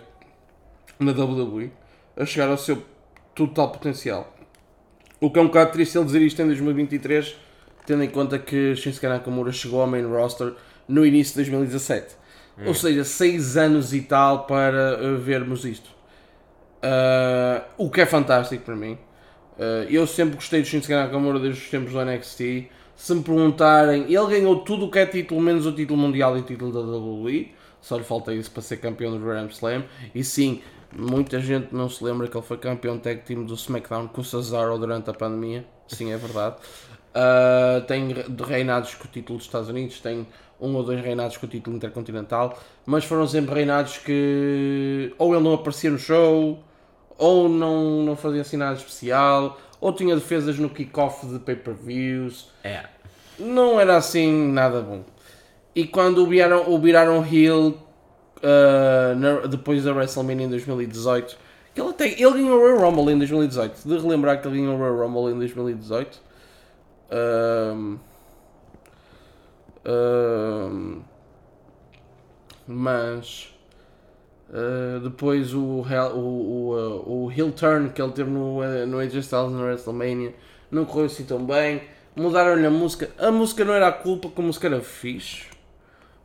na 0.99 1.13
WWE 1.13 1.71
a 2.17 2.27
chegar 2.27 2.49
ao 2.49 2.59
seu 2.59 2.83
total 3.35 3.71
potencial. 3.71 4.35
O 5.21 5.31
que 5.31 5.39
é 5.39 5.43
um 5.43 5.47
bocado 5.47 5.73
triste 5.73 5.97
ele 5.97 6.05
dizer 6.05 6.23
isto 6.23 6.41
em 6.43 6.47
2023, 6.47 7.37
tendo 7.87 8.03
em 8.03 8.11
conta 8.11 8.39
que 8.39 8.75
Shinsuke 8.77 9.07
Nakamura 9.07 9.53
chegou 9.53 9.81
ao 9.81 9.87
main 9.87 10.05
roster 10.05 10.55
no 10.87 11.05
início 11.07 11.33
de 11.33 11.51
2017. 11.51 12.15
Ou 12.65 12.73
seja, 12.73 13.05
6 13.05 13.57
anos 13.59 13.93
e 13.93 14.01
tal 14.01 14.47
para 14.47 14.99
uh, 14.99 15.19
vermos 15.19 15.65
isto. 15.65 15.91
Uh, 16.77 17.63
o 17.77 17.91
que 17.91 18.01
é 18.01 18.07
fantástico 18.07 18.65
para 18.65 18.77
mim. 18.77 18.99
Uh, 19.59 19.85
eu 19.91 20.07
sempre 20.07 20.37
gostei 20.37 20.63
do 20.63 20.67
Shinsuke 20.67 20.95
Nakamura 20.95 21.39
desde 21.39 21.63
os 21.63 21.69
tempos 21.69 21.93
do 21.93 22.03
NXT. 22.03 22.71
Se 22.97 23.15
me 23.15 23.23
perguntarem, 23.23 24.05
ele 24.05 24.27
ganhou 24.27 24.61
tudo 24.61 24.87
o 24.87 24.91
que 24.91 24.99
é 24.99 25.07
título, 25.07 25.41
menos 25.41 25.67
o 25.67 25.73
título 25.73 25.99
mundial 25.99 26.37
e 26.37 26.41
o 26.41 26.43
título 26.43 26.73
da 26.73 26.81
WWE. 26.81 27.55
Só 27.81 27.97
lhe 27.97 28.05
falta 28.05 28.35
isso 28.35 28.51
para 28.51 28.63
ser 28.63 28.79
campeão 28.79 29.13
do 29.13 29.25
Grand 29.25 29.47
Slam. 29.49 29.85
E 30.15 30.25
sim, 30.25 30.63
muita 30.97 31.39
gente 31.41 31.75
não 31.75 31.89
se 31.89 32.03
lembra 32.03 32.27
que 32.27 32.37
ele 32.37 32.45
foi 32.45 32.57
campeão 32.57 32.99
tag 32.99 33.23
team 33.23 33.45
do 33.45 33.55
SmackDown 33.55 34.09
com 34.09 34.23
o 34.23 34.25
Cesaro 34.25 34.79
durante 34.79 35.11
a 35.11 35.15
pandemia. 35.15 35.67
Sim, 35.87 36.11
é 36.13 36.17
verdade. 36.17 36.57
Uh, 37.15 37.81
tem 37.87 38.13
re- 38.13 38.25
reinados 38.45 38.95
com 38.95 39.05
o 39.05 39.11
título 39.11 39.39
dos 39.39 39.47
Estados 39.47 39.69
Unidos, 39.69 40.01
tem 40.01 40.27
um 40.61 40.75
ou 40.75 40.83
dois 40.83 41.01
reinados 41.01 41.37
com 41.37 41.47
o 41.47 41.49
título 41.49 41.77
intercontinental, 41.77 42.59
mas 42.85 43.05
foram 43.05 43.27
sempre 43.29 43.55
reinados 43.55 43.99
que 43.99 45.15
ou 45.19 45.35
ele 45.35 45.45
não 45.45 45.55
aparecia 45.55 45.91
no 45.91 45.99
show, 45.99 46.59
ou 47.19 47.49
não, 47.49 48.03
não 48.05 48.17
fazia 48.17 48.41
assim 48.43 48.57
nada 48.57 48.77
especial, 48.77 49.59
ou 49.87 49.93
tinha 49.93 50.17
defesas 50.17 50.59
no 50.59 50.69
kickoff 50.69 51.25
de 51.25 51.39
pay-per-views. 51.39 52.51
É. 52.65 52.87
Não 53.39 53.79
era 53.79 53.97
assim 53.97 54.51
nada 54.51 54.81
bom. 54.81 55.05
E 55.77 55.87
quando 55.87 56.25
o 56.25 56.27
viraram, 56.27 56.69
o 56.69 56.77
viraram 56.77 57.25
heel 57.25 57.69
uh, 58.39 59.15
na- 59.17 59.47
depois 59.47 59.85
da 59.85 59.93
WrestleMania 59.93 60.47
em 60.47 60.49
2018, 60.49 61.39
que 61.73 61.81
ele, 61.81 61.91
até, 61.91 62.09
ele 62.09 62.33
ganhou 62.33 62.59
o 62.59 62.61
Royal 62.61 62.91
Rumble 62.91 63.15
em 63.15 63.19
2018. 63.19 63.89
De 63.89 63.97
relembrar 63.97 64.43
que 64.43 64.49
ele 64.49 64.59
ganhou 64.59 64.75
o 64.75 64.79
Royal 64.79 65.07
Rumble 65.07 65.33
em 65.33 65.39
2018. 65.39 66.21
Um, 67.13 67.99
um, 69.87 71.03
mas 72.67 73.55
uh, 74.51 75.01
depois 75.01 75.55
o, 75.55 75.85
Hell- 75.89 76.17
o, 76.17 76.19
o, 76.19 76.75
uh, 76.75 77.25
o 77.27 77.33
heel 77.33 77.53
turn 77.53 77.91
que 77.91 78.01
ele 78.01 78.13
teve 78.13 78.31
no, 78.31 78.61
uh, 78.61 78.87
no 78.87 78.99
AJ 78.99 79.17
Styles 79.17 79.53
na 79.53 79.63
WrestleMania 79.63 80.35
não 80.71 80.85
correu 80.85 81.07
assim 81.07 81.25
tão 81.25 81.45
bem. 81.45 81.83
Mudaram-lhe 82.15 82.67
a 82.67 82.71
música. 82.71 83.11
A 83.19 83.31
música 83.31 83.65
não 83.65 83.75
era 83.75 83.89
a 83.89 83.93
culpa, 83.93 84.29
que 84.31 84.41
a 84.41 84.45
música 84.45 84.67
era 84.67 84.81
fixe, 84.81 85.45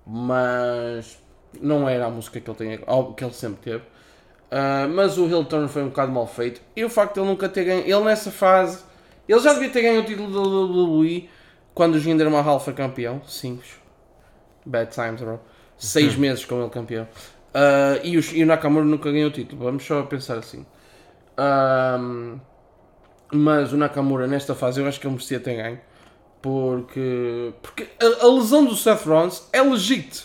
mas 0.06 1.22
não 1.62 1.88
era 1.88 2.06
a 2.06 2.10
música 2.10 2.40
que 2.40 2.50
ele, 2.50 2.58
tem, 2.58 2.78
que 3.16 3.24
ele 3.24 3.34
sempre 3.34 3.60
teve. 3.62 3.84
Uh, 4.52 4.88
mas 4.94 5.18
o 5.18 5.28
heel 5.28 5.46
turn 5.46 5.68
foi 5.68 5.84
um 5.84 5.90
bocado 5.90 6.12
mal 6.12 6.28
feito. 6.28 6.62
E 6.76 6.84
o 6.84 6.90
facto 6.90 7.16
de 7.16 7.20
ele 7.22 7.30
nunca 7.30 7.48
ter 7.48 7.64
ganho. 7.64 7.82
Ele 7.82 8.06
nessa 8.06 8.32
fase. 8.32 8.84
Ele 9.28 9.40
já 9.40 9.54
devia 9.54 9.70
ter 9.70 9.82
ganho 9.82 10.02
o 10.02 10.06
título 10.06 10.32
da 10.32 10.40
WWE 10.42 11.30
quando 11.74 11.96
o 11.96 12.00
Jinder 12.00 12.30
Mahal 12.30 12.60
foi 12.60 12.74
campeão. 12.74 13.22
5. 13.26 13.64
Bad 14.66 14.92
times, 14.92 15.22
bro. 15.22 15.40
6 15.78 16.16
meses 16.16 16.46
com 16.46 16.60
ele 16.60 16.70
campeão. 16.70 17.08
Uh, 17.54 18.00
e, 18.04 18.18
o, 18.18 18.22
e 18.34 18.44
o 18.44 18.46
Nakamura 18.48 18.86
nunca 18.86 19.12
ganhou 19.12 19.30
o 19.30 19.34
título. 19.34 19.64
Vamos 19.64 19.84
só 19.86 20.04
pensar 20.04 20.38
assim. 20.38 20.66
Um, 21.38 22.40
mas 23.34 23.74
o 23.74 23.78
Nakamura 23.78 24.28
nesta 24.28 24.56
fase 24.56 24.80
eu 24.82 24.88
acho 24.88 25.00
que 25.00 25.08
ele 25.08 25.14
merecia 25.16 25.40
ter 25.40 25.56
ganho. 25.56 25.80
Porque, 26.42 27.54
porque 27.62 27.88
a, 28.02 28.26
a 28.26 28.28
lesão 28.34 28.66
do 28.66 28.76
Seth 28.76 29.06
Rollins 29.06 29.48
é 29.54 29.62
legit. 29.62 30.24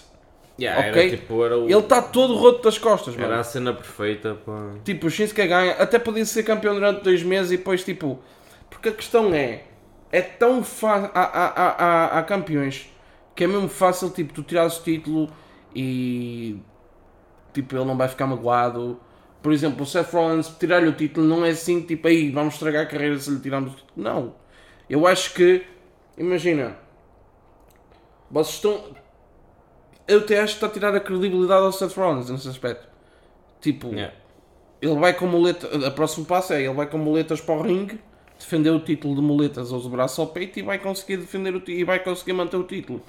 Yeah, 0.58 0.88
ok? 0.88 1.02
era, 1.02 1.16
tipo, 1.16 1.44
era, 1.44 1.58
o- 1.58 1.64
Ele 1.68 1.78
está 1.78 2.00
todo 2.00 2.34
roto 2.34 2.62
das 2.62 2.78
costas, 2.78 3.14
mano. 3.14 3.26
era 3.30 3.40
a 3.40 3.44
cena 3.44 3.74
perfeita. 3.74 4.38
Tipo, 4.82 5.06
o 5.06 5.10
Shinsuke 5.10 5.46
ganha, 5.46 5.72
até 5.72 5.98
podia 5.98 6.24
ser 6.24 6.44
campeão 6.44 6.72
durante 6.74 7.02
dois 7.02 7.22
meses 7.22 7.52
e 7.52 7.56
depois, 7.58 7.84
tipo. 7.84 8.18
Porque 8.70 8.88
a 8.88 8.92
questão 8.92 9.34
é. 9.34 9.64
É 10.10 10.22
tão 10.22 10.64
fácil. 10.64 11.10
Há, 11.12 11.20
há, 11.20 11.48
há, 12.14 12.18
há 12.18 12.22
campeões 12.22 12.88
que 13.34 13.44
é 13.44 13.46
mesmo 13.46 13.68
fácil, 13.68 14.08
tipo, 14.08 14.32
tu 14.32 14.42
tirares 14.42 14.78
o 14.78 14.82
título 14.82 15.28
e. 15.74 16.58
Tipo, 17.56 17.74
ele 17.74 17.86
não 17.86 17.96
vai 17.96 18.06
ficar 18.06 18.26
magoado. 18.26 19.00
Por 19.42 19.50
exemplo, 19.50 19.82
o 19.82 19.86
Seth 19.86 20.12
Rollins, 20.12 20.48
tirar-lhe 20.58 20.88
o 20.88 20.92
título 20.92 21.26
não 21.26 21.42
é 21.42 21.48
assim, 21.48 21.80
tipo, 21.80 22.06
aí 22.06 22.30
vamos 22.30 22.54
estragar 22.54 22.82
a 22.82 22.86
carreira 22.86 23.18
se 23.18 23.30
lhe 23.30 23.40
tirarmos 23.40 23.72
o 23.72 23.76
título. 23.76 23.92
Não. 23.96 24.34
Eu 24.90 25.06
acho 25.06 25.32
que. 25.32 25.64
Imagina. 26.18 26.76
Vocês 28.30 28.56
estão. 28.56 28.94
Eu 30.06 30.18
até 30.18 30.38
acho 30.38 30.52
que 30.52 30.56
está 30.58 30.66
a 30.66 30.70
tirar 30.70 30.94
a 30.94 31.00
credibilidade 31.00 31.64
ao 31.64 31.72
Seth 31.72 31.96
Rollins 31.96 32.28
nesse 32.28 32.46
aspecto. 32.46 32.86
Tipo. 33.62 33.88
Yeah. 33.88 34.14
Ele 34.82 34.96
vai 34.96 35.14
com 35.14 35.26
muletas. 35.26 35.82
A 35.82 35.90
próximo 35.90 36.26
passo 36.26 36.52
é 36.52 36.62
ele 36.62 36.74
vai 36.74 36.86
com 36.86 36.98
muletas 36.98 37.40
para 37.40 37.54
o 37.54 37.62
ringue, 37.62 37.98
defender 38.38 38.68
o 38.68 38.80
título 38.80 39.14
de 39.14 39.22
muletas 39.22 39.72
aos 39.72 39.86
braços 39.86 40.18
ao 40.18 40.26
peito 40.26 40.58
e 40.58 40.62
vai 40.62 40.78
conseguir 40.78 41.16
defender 41.16 41.54
o 41.54 41.62
e 41.70 41.84
vai 41.84 42.00
conseguir 42.00 42.34
manter 42.34 42.58
o 42.58 42.64
título. 42.64 43.02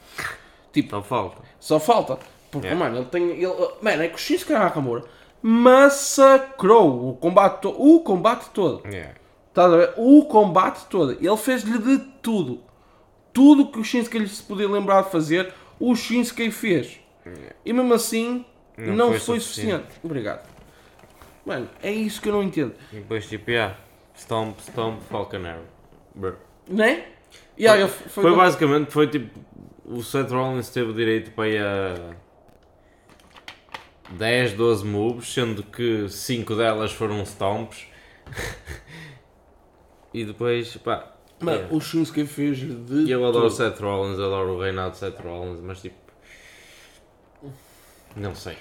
Tipo, 0.72 0.92
Só 0.92 1.02
falta. 1.02 1.42
só 1.60 1.80
falta. 1.82 2.37
Porque, 2.52 2.68
Yeah. 2.68 2.86
mano, 2.86 2.98
ele 3.02 3.06
tem. 3.10 3.30
Ele, 3.32 3.48
mano, 3.82 4.04
é 4.04 4.08
que 4.08 4.16
o 4.16 4.18
Shinsuke 4.18 4.54
Nakamura 4.54 5.04
massacrou 5.42 7.10
o 7.10 7.16
combate, 7.16 7.62
to- 7.62 7.76
o 7.78 8.00
combate 8.02 8.50
todo. 8.54 8.88
Yeah. 8.88 9.14
Estás 9.50 9.74
a 9.74 9.78
ver? 9.78 9.94
O 9.98 10.26
combate 10.26 10.86
todo. 10.90 11.12
Ele 11.14 11.38
fez-lhe 11.38 11.78
de 11.78 11.98
tudo. 12.22 12.62
Tudo 13.34 13.68
que 13.72 13.80
o 13.80 13.84
Shinsuke 13.84 14.20
lhe 14.20 14.28
se 14.28 14.42
podia 14.44 14.68
lembrar 14.68 15.04
de 15.04 15.12
fazer, 15.12 15.54
o 15.80 15.96
Shinsuke 15.96 16.50
fez. 16.52 17.00
E 17.66 17.74
mesmo 17.74 17.94
assim, 17.94 18.46
não, 18.78 18.96
Não 18.96 19.08
foi, 19.10 19.20
foi 19.20 19.40
suficiente. 19.40 19.88
Obrigado. 20.04 20.48
Mano, 21.46 21.70
é 21.84 21.92
isso 21.92 22.22
que 22.22 22.30
eu 22.30 22.34
não 22.34 22.44
entendo. 22.44 22.74
E 22.92 22.98
depois 22.98 23.28
tipo, 23.28 23.52
yeah, 23.52 23.76
Stomp, 24.16 24.60
Stomp, 24.62 25.02
Falcon 25.10 25.46
Arrow. 25.46 25.64
Bro. 26.16 26.36
Né? 26.68 27.04
E 27.58 27.68
aí, 27.68 27.88
foi, 27.88 28.24
Foi 28.24 28.36
basicamente, 28.36 28.92
foi 28.92 29.08
tipo, 29.08 29.40
o 29.86 30.02
Seth 30.04 30.30
Rollins 30.32 30.70
teve 30.70 30.94
direito 30.94 31.32
para 31.32 31.48
ir 31.48 31.62
a 31.62 31.96
10, 34.12 34.54
12 34.54 34.86
moves, 34.86 35.34
sendo 35.34 35.64
que 35.64 36.08
5 36.10 36.56
delas 36.56 36.92
foram 36.92 37.22
stomps. 37.26 37.86
e 40.14 40.24
depois, 40.26 40.76
pá, 40.78 41.14
Mano, 41.40 41.58
yeah. 41.58 41.76
o 41.76 41.80
Shinsuke 41.80 42.26
fez 42.26 42.58
de 42.58 43.04
E 43.04 43.12
eu 43.12 43.24
adoro 43.26 43.46
o 43.46 43.50
tudo. 43.50 43.58
Seth 43.58 43.80
Rollins, 43.80 44.20
adoro 44.20 44.54
o 44.56 44.62
reinado 44.62 44.92
de 44.92 44.98
Seth 44.98 45.20
Rollins, 45.20 45.60
mas 45.62 45.82
tipo, 45.82 45.96
não 48.16 48.34
sei. 48.34 48.58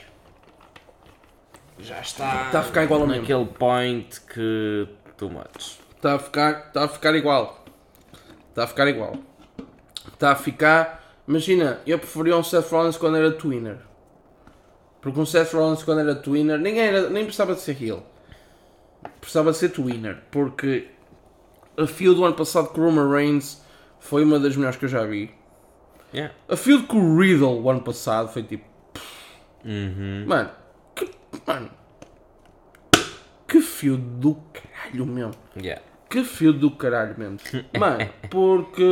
Já 1.78 2.00
está 2.00 2.46
Está 2.46 2.60
a 2.60 2.62
ficar 2.62 2.84
igual 2.84 3.00
ao 3.02 3.06
mesmo. 3.06 3.22
naquele 3.22 3.46
point 3.46 4.20
que 4.22 4.88
too 5.16 5.30
much. 5.30 5.78
Está 5.96 6.14
a 6.14 6.18
ficar, 6.18 6.66
está 6.68 6.84
a 6.84 6.88
ficar 6.88 7.14
igual. 7.14 7.64
Está 8.50 8.64
a 8.64 8.66
ficar 8.66 8.86
igual. 8.88 9.16
Está 10.12 10.32
a 10.32 10.36
ficar. 10.36 11.02
Imagina, 11.26 11.80
eu 11.86 11.98
preferia 11.98 12.36
um 12.36 12.42
Seth 12.42 12.70
Rollins 12.70 12.96
quando 12.96 13.16
era 13.16 13.32
twinner. 13.32 13.78
Porque 15.06 15.20
um 15.20 15.24
Seth 15.24 15.52
Rollins 15.52 15.84
quando 15.84 16.00
era 16.00 16.16
twinner, 16.16 16.58
ninguém 16.58 16.82
era, 16.82 17.08
nem 17.08 17.22
precisava 17.22 17.54
de 17.54 17.60
ser 17.60 17.80
heel. 17.80 18.02
Precisava 19.20 19.52
de 19.52 19.56
ser 19.56 19.68
twinner. 19.68 20.18
Porque 20.32 20.88
a 21.76 21.86
field 21.86 22.16
do 22.16 22.24
ano 22.24 22.34
passado 22.34 22.70
com 22.70 22.80
o 22.80 22.84
Roman 22.86 23.08
Reigns 23.08 23.62
foi 24.00 24.24
uma 24.24 24.40
das 24.40 24.56
melhores 24.56 24.76
que 24.76 24.84
eu 24.84 24.88
já 24.88 25.04
vi. 25.04 25.30
Yeah. 26.12 26.34
A 26.48 26.56
field 26.56 26.88
com 26.88 26.98
o 26.98 27.20
Riddle 27.20 27.62
o 27.62 27.70
ano 27.70 27.82
passado 27.82 28.32
foi 28.32 28.42
tipo. 28.42 28.64
Uhum. 29.64 30.24
Mano, 30.26 30.50
que. 30.92 31.08
Mano. 31.46 31.70
Que 33.46 33.60
fio 33.60 33.96
do 33.96 34.34
caralho 34.52 35.06
mesmo. 35.06 35.34
Yeah. 35.56 35.80
Que 36.10 36.24
fio 36.24 36.52
do 36.52 36.72
caralho 36.72 37.14
mesmo. 37.16 37.38
Mano, 37.78 38.10
porque. 38.28 38.82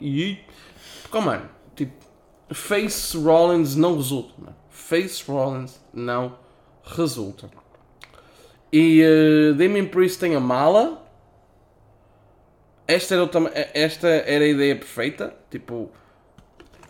E. 0.00 0.38
Porque, 1.02 1.18
oh, 1.18 1.20
mano, 1.20 1.50
tipo. 1.76 1.92
Face 2.50 3.14
Rollins 3.18 3.76
não 3.76 3.98
resulta, 3.98 4.32
mano. 4.38 4.63
Face 4.84 5.24
Rollins 5.26 5.80
não 5.94 6.36
resulta. 6.82 7.48
E 8.70 9.02
uh, 9.02 9.54
Damien 9.54 9.86
Priest 9.86 10.20
tem 10.20 10.34
a 10.36 10.40
mala. 10.40 11.02
Esta 12.86 13.14
era, 13.14 13.26
tama- 13.26 13.50
esta 13.72 14.06
era 14.08 14.44
a 14.44 14.48
ideia 14.48 14.76
perfeita. 14.76 15.34
Tipo. 15.50 15.90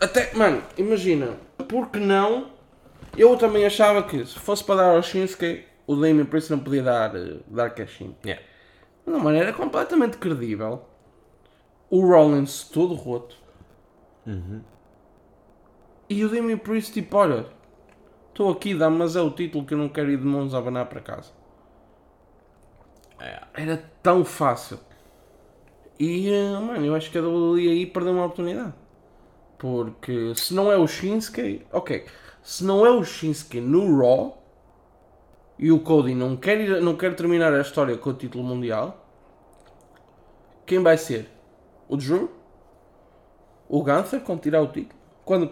Até, 0.01 0.35
mano, 0.35 0.61
imagina. 0.77 1.37
Porque 1.69 2.01
não? 2.01 2.51
Eu 3.17 3.37
também 3.37 3.65
achava 3.65 4.03
que 4.03 4.27
se 4.27 4.41
fosse 4.41 4.65
para 4.65 4.75
dar 4.83 4.97
ao 4.97 5.03
Shinsuke, 5.03 5.65
o 5.87 5.95
Damien 5.95 6.25
Priest 6.25 6.51
não 6.51 6.59
podia 6.59 6.83
dar, 6.83 7.15
eh, 7.15 7.37
dar 7.47 7.71
cash-in. 7.71 8.17
Yeah. 8.25 8.43
De 9.07 9.13
uma 9.13 9.21
maneira 9.21 9.53
completamente 9.53 10.17
credível. 10.19 10.83
O 11.89 12.01
Rollins 12.05 12.65
todo 12.65 12.95
roto. 12.95 13.37
E 16.09 16.25
o 16.25 16.29
Damien 16.29 16.59
Priest 16.59 16.93
tipo, 16.93 17.17
olha, 17.17 17.47
estou 18.35 18.51
aqui, 18.53 18.75
dá 18.75 18.91
mas 18.91 19.17
é 19.17 19.23
o 19.23 19.31
título 19.31 19.65
que 19.67 19.75
eu 19.75 19.79
não 19.79 19.89
quero 19.89 20.11
ir 20.11 20.19
de 20.19 20.27
mãos 20.27 20.55
a 20.55 20.59
abanar 20.59 20.87
para 20.89 21.01
casa. 21.01 21.33
Yeah. 23.21 23.47
Era 23.55 23.77
tão 24.03 24.25
fácil. 24.25 24.79
E, 25.99 26.29
eh, 26.31 26.59
mano, 26.59 26.85
eu 26.87 26.95
acho 26.95 27.11
que 27.11 27.19
a 27.19 27.23
WWE 27.23 27.69
aí 27.71 27.87
perdeu 27.87 28.13
uma 28.13 28.25
oportunidade. 28.25 28.75
Porque 29.59 30.35
se 30.37 30.55
não 30.55 30.73
é 30.73 30.79
o 30.79 30.87
Shinsuke, 30.89 31.67
ok. 31.73 32.07
Se 32.43 32.65
não 32.65 32.87
é 32.87 32.91
o 32.91 33.05
Shinsuke 33.05 33.61
no 33.61 33.99
Raw 33.99 34.43
e 35.59 35.71
o 35.73 35.81
Cody 35.81 36.15
não 36.15 36.37
quer, 36.37 36.61
ir- 36.61 36.81
não 36.81 36.97
quer 36.97 37.15
terminar 37.17 37.53
a 37.53 37.61
história 37.61 37.97
com 37.97 38.11
o 38.11 38.15
título 38.15 38.45
mundial, 38.45 39.05
quem 40.67 40.83
vai 40.83 40.97
ser? 40.97 41.29
O 41.89 41.97
Drew? 41.97 42.31
O 43.69 43.83
Gunther 43.83 44.21
quando 44.23 44.41
tirar 44.41 44.63
o 44.63 44.69
título? 44.69 44.99
Quando, 45.25 45.51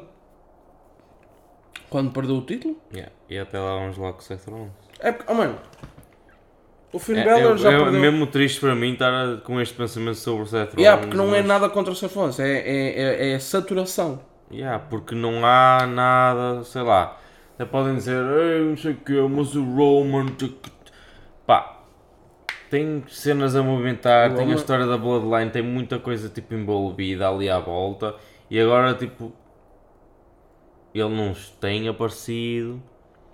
quando 1.92 2.10
perdeu 2.12 2.36
o 2.36 2.40
título? 2.42 2.76
Yeah. 2.92 3.12
E 3.28 3.38
até 3.38 3.58
lá 3.58 3.76
vamos 3.78 3.98
lá 3.98 4.12
com 4.12 4.18
o 4.18 4.22
Seth 4.22 4.46
Rollins. 4.48 4.72
É 4.98 5.12
porque, 5.12 5.30
oh, 5.30 5.34
mano, 5.34 5.56
o 6.92 6.98
Finn 6.98 7.16
É, 7.18 7.24
Balor 7.24 7.54
é- 7.54 7.58
já 7.58 7.70
é 7.72 7.76
perdeu. 7.78 8.00
mesmo 8.00 8.26
triste 8.26 8.60
para 8.60 8.74
mim 8.74 8.94
estar 8.94 9.38
com 9.42 9.60
este 9.60 9.74
pensamento 9.74 10.16
sobre 10.16 10.42
o 10.42 10.46
Seth 10.46 10.70
Rollins. 10.70 10.78
Yeah, 10.80 11.00
porque 11.02 11.16
não 11.16 11.26
é 11.34 11.38
mas- 11.38 11.46
nada 11.46 11.68
contra 11.68 11.92
o 11.92 11.96
Seth 11.96 12.14
Rollins, 12.14 12.40
é, 12.40 12.50
é, 12.58 13.02
é, 13.02 13.32
é 13.32 13.38
saturação. 13.38 14.20
Yeah, 14.50 14.78
porque 14.90 15.14
não 15.14 15.44
há 15.46 15.86
nada, 15.86 16.64
sei 16.64 16.82
lá. 16.82 17.18
Até 17.54 17.64
podem 17.64 17.94
dizer, 17.96 18.16
Ei, 18.24 18.64
não 18.64 18.76
sei 18.76 18.92
o 18.92 18.96
que, 18.96 19.20
mas 19.22 19.54
o 19.54 19.62
Roman. 19.64 20.26
tch- 20.26 20.48
tch-". 20.62 20.72
Pá, 21.46 21.80
tem 22.70 23.02
cenas 23.08 23.54
a 23.56 23.62
movimentar, 23.62 24.30
O 24.30 24.34
tem 24.34 24.44
Roman- 24.44 24.52
a 24.52 24.56
história 24.58 24.86
da 24.86 24.96
Bloodline, 24.98 25.50
tem 25.50 25.62
muita 25.62 25.98
coisa 25.98 26.28
tipo 26.28 26.54
envolvida 26.54 27.28
ali 27.28 27.48
à 27.50 27.58
volta. 27.58 28.14
E 28.50 28.58
agora, 28.60 28.94
tipo, 28.94 29.32
ele 31.00 31.14
não 31.14 31.34
tem 31.60 31.88
aparecido. 31.88 32.82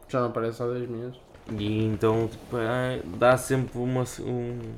Já 0.08 0.20
não 0.20 0.28
aparece 0.28 0.62
há 0.62 0.66
10 0.66 0.88
meses. 0.88 1.16
E 1.58 1.84
então, 1.84 2.28
tipo, 2.28 2.56
é, 2.58 3.00
dá 3.16 3.36
sempre 3.36 3.78
uma, 3.78 4.04
um- 4.20 4.74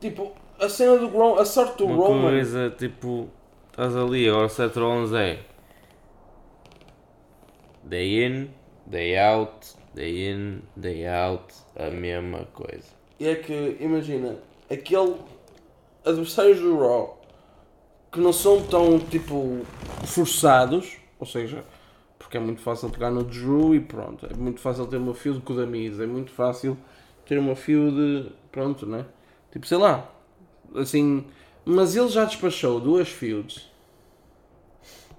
Tipo, 0.00 0.32
a 0.58 0.68
cena 0.68 0.96
do 0.98 1.08
Roman, 1.08 1.40
a 1.40 1.44
sorte 1.44 1.78
do 1.78 1.86
uma 1.86 1.96
Roman. 1.96 2.22
coisa, 2.30 2.70
tipo, 2.70 3.28
estás 3.70 3.94
ali. 3.96 4.28
Agora, 4.28 4.48
Seth 4.48 4.76
Rollins 4.76 5.12
é 5.12 5.40
day 7.82 8.24
in, 8.26 8.50
day 8.86 9.16
out, 9.18 9.52
day 9.94 10.30
in, 10.30 10.62
day 10.76 11.06
out, 11.06 11.54
a 11.76 11.90
mesma 11.90 12.46
coisa. 12.52 12.84
É 13.20 13.34
que, 13.34 13.76
imagina, 13.80 14.36
aquele 14.70 15.16
adversários 16.04 16.60
do 16.60 16.78
Raw 16.78 17.20
que 18.12 18.20
não 18.20 18.32
são 18.32 18.62
tão, 18.62 18.98
tipo, 18.98 19.60
forçados, 20.06 20.96
ou 21.18 21.26
seja, 21.26 21.64
porque 22.34 22.38
é 22.38 22.40
muito 22.40 22.62
fácil 22.62 22.90
pegar 22.90 23.10
no 23.12 23.22
Drew 23.22 23.74
e 23.76 23.80
pronto, 23.80 24.26
é 24.26 24.34
muito 24.34 24.60
fácil 24.60 24.86
ter 24.88 24.96
uma 24.96 25.14
field 25.14 25.40
com 25.42 25.52
o 25.52 25.56
Damiz, 25.56 26.00
é 26.00 26.06
muito 26.06 26.32
fácil 26.32 26.76
ter 27.24 27.38
uma 27.38 27.54
field, 27.54 28.32
pronto, 28.50 28.84
né? 28.86 29.04
Tipo, 29.52 29.66
sei 29.66 29.78
lá, 29.78 30.10
assim, 30.74 31.24
mas 31.64 31.94
ele 31.94 32.08
já 32.08 32.24
despachou 32.24 32.80
duas 32.80 33.08
fields 33.08 33.70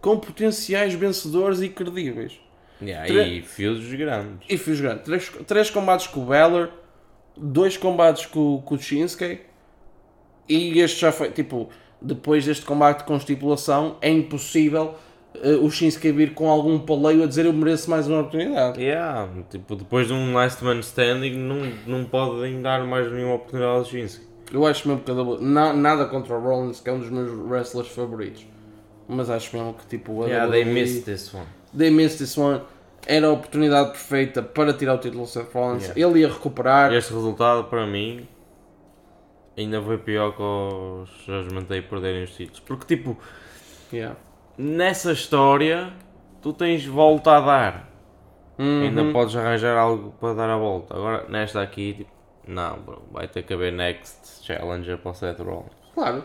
com 0.01 0.19
potenciais 0.19 0.93
vencedores 0.93 1.61
e 1.61 1.69
credíveis. 1.69 2.37
Yeah, 2.81 3.07
Tre- 3.07 3.37
e 3.37 3.41
fios 3.41 3.85
grandes. 3.93 4.45
E 4.49 4.57
fiz 4.57 4.81
grande. 4.81 5.03
Três, 5.03 5.29
três 5.47 5.69
combates 5.69 6.07
com 6.07 6.21
o 6.21 6.25
Balor, 6.25 6.69
dois 7.37 7.77
combates 7.77 8.25
com, 8.25 8.61
com 8.65 8.75
o 8.75 8.77
Shinsuke 8.77 9.39
e 10.49 10.79
este 10.81 10.99
já 10.99 11.13
foi, 11.13 11.31
tipo, 11.31 11.69
depois 12.01 12.45
deste 12.45 12.65
combate 12.65 13.05
com 13.05 13.15
estipulação, 13.15 13.97
é 14.01 14.09
impossível 14.11 14.95
o 15.61 15.69
Shinsuke 15.69 16.11
vir 16.11 16.33
com 16.33 16.49
algum 16.49 16.79
paleio 16.79 17.23
a 17.23 17.27
dizer 17.27 17.45
eu 17.45 17.53
mereço 17.53 17.89
mais 17.89 18.07
uma 18.07 18.19
oportunidade. 18.21 18.81
Yeah, 18.81 19.27
tipo, 19.49 19.75
depois 19.75 20.07
de 20.07 20.13
um 20.13 20.33
last 20.33 20.63
man 20.63 20.79
standing, 20.79 21.35
não, 21.37 21.71
não 21.85 22.05
podem 22.05 22.61
dar 22.61 22.83
mais 22.85 23.11
nenhuma 23.11 23.35
oportunidade 23.35 23.77
ao 23.77 23.85
Shinsuke. 23.85 24.25
Eu 24.53 24.65
acho 24.65 24.87
mesmo 24.87 25.03
que 25.03 25.11
a 25.11 25.13
WWE 25.15 25.37
na- 25.41 25.73
nada 25.73 26.05
contra 26.05 26.35
o 26.35 26.39
Rollins, 26.41 26.79
que 26.79 26.89
é 26.89 26.93
um 26.93 26.99
dos 26.99 27.09
meus 27.09 27.31
wrestlers 27.31 27.87
favoritos. 27.89 28.45
Mas 29.07 29.29
acho 29.29 29.55
mesmo 29.55 29.73
que 29.73 29.85
tipo 29.87 30.23
a 30.23 30.27
Yeah, 30.27 30.51
they 30.51 30.61
WWE 30.63 30.73
missed 30.73 31.03
this 31.05 31.33
one. 31.33 31.45
they 31.77 31.89
missed 31.91 32.17
this 32.19 32.37
one. 32.37 32.61
Era 33.07 33.27
a 33.27 33.31
oportunidade 33.31 33.89
perfeita 33.91 34.41
para 34.41 34.73
tirar 34.73 34.95
o 34.95 34.97
título 34.97 35.21
ao 35.21 35.27
Seth 35.27 35.53
Rollins. 35.53 35.83
Yeah. 35.89 36.01
Ele 36.01 36.19
ia 36.21 36.27
recuperar. 36.27 36.91
Este 36.93 37.13
resultado, 37.13 37.65
para 37.65 37.85
mim, 37.85 38.27
ainda 39.57 39.81
foi 39.81 39.97
pior 39.99 40.35
que 40.35 40.41
os 40.41 41.09
Judgment 41.25 41.63
Day 41.65 41.81
perderem 41.81 42.23
os 42.23 42.31
títulos. 42.35 42.59
Porque, 42.61 42.95
tipo, 42.95 43.17
Yeah. 43.93 44.15
Nessa 44.57 45.11
história, 45.11 45.91
tu 46.41 46.53
tens 46.53 46.85
volta 46.85 47.37
a 47.37 47.41
dar. 47.41 47.89
Ainda 48.57 49.01
Uhum. 49.03 49.11
podes 49.13 49.35
arranjar 49.35 49.77
algo 49.77 50.13
para 50.19 50.33
dar 50.33 50.49
a 50.49 50.57
volta. 50.57 50.95
Agora, 50.95 51.25
nesta 51.27 51.61
aqui, 51.61 51.93
tipo, 51.93 52.11
não, 52.47 52.79
bro, 52.79 53.01
vai 53.11 53.27
ter 53.27 53.43
que 53.43 53.53
haver 53.53 53.73
next 53.73 54.43
challenger 54.45 54.97
para 54.97 55.11
o 55.11 55.13
Seth 55.13 55.39
Rollins. 55.39 55.71
Claro. 55.93 56.23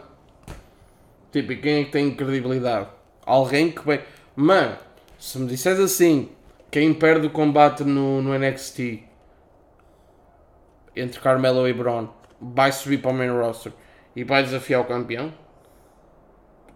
Tipo, 1.32 1.52
e 1.52 1.56
quem 1.56 1.80
é 1.80 1.84
que 1.84 1.90
tem 1.90 2.14
credibilidade? 2.14 2.88
Alguém 3.26 3.70
que 3.72 3.84
vai. 3.84 4.04
Mano, 4.36 4.76
se 5.18 5.38
me 5.38 5.46
disseres 5.48 5.80
assim, 5.80 6.28
quem 6.70 6.94
perde 6.94 7.26
o 7.26 7.30
combate 7.30 7.82
no, 7.82 8.22
no 8.22 8.32
NXT 8.38 9.02
entre 10.94 11.20
Carmelo 11.20 11.66
e 11.68 11.72
Braun 11.72 12.08
vai 12.40 12.72
subir 12.72 12.98
para 12.98 13.10
o 13.10 13.14
main 13.14 13.30
roster 13.30 13.72
e 14.14 14.24
vai 14.24 14.42
desafiar 14.42 14.80
o 14.80 14.84
campeão? 14.84 15.32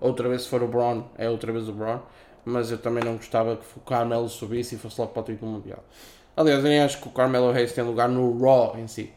Outra 0.05 0.29
vez, 0.29 0.43
se 0.43 0.49
for 0.49 0.63
o 0.63 0.69
Braun, 0.69 1.05
é 1.17 1.29
outra 1.31 1.53
vez 1.53 1.69
o 1.69 1.73
Braun. 1.73 2.01
Mas 2.45 2.71
eu 2.71 2.79
também 2.79 3.03
não 3.03 3.17
gostava 3.17 3.57
que 3.57 3.65
o 3.77 3.81
Carmelo 3.81 4.29
subisse 4.29 4.75
e 4.75 4.79
fosse 4.79 5.01
logo 5.01 5.13
para 5.13 5.23
o 5.23 5.25
título 5.25 5.51
mundial. 5.53 5.83
Aliás, 6.37 6.63
eu 6.65 6.71
nem 6.71 6.83
acho 6.83 7.01
que 7.01 7.09
o 7.09 7.13
Carmelo 7.13 7.51
Reis 7.53 7.73
tem 7.73 7.85
lugar 7.85 8.09
no 8.09 8.39
Raw 8.39 8.77
em 8.79 8.87
si. 8.87 9.13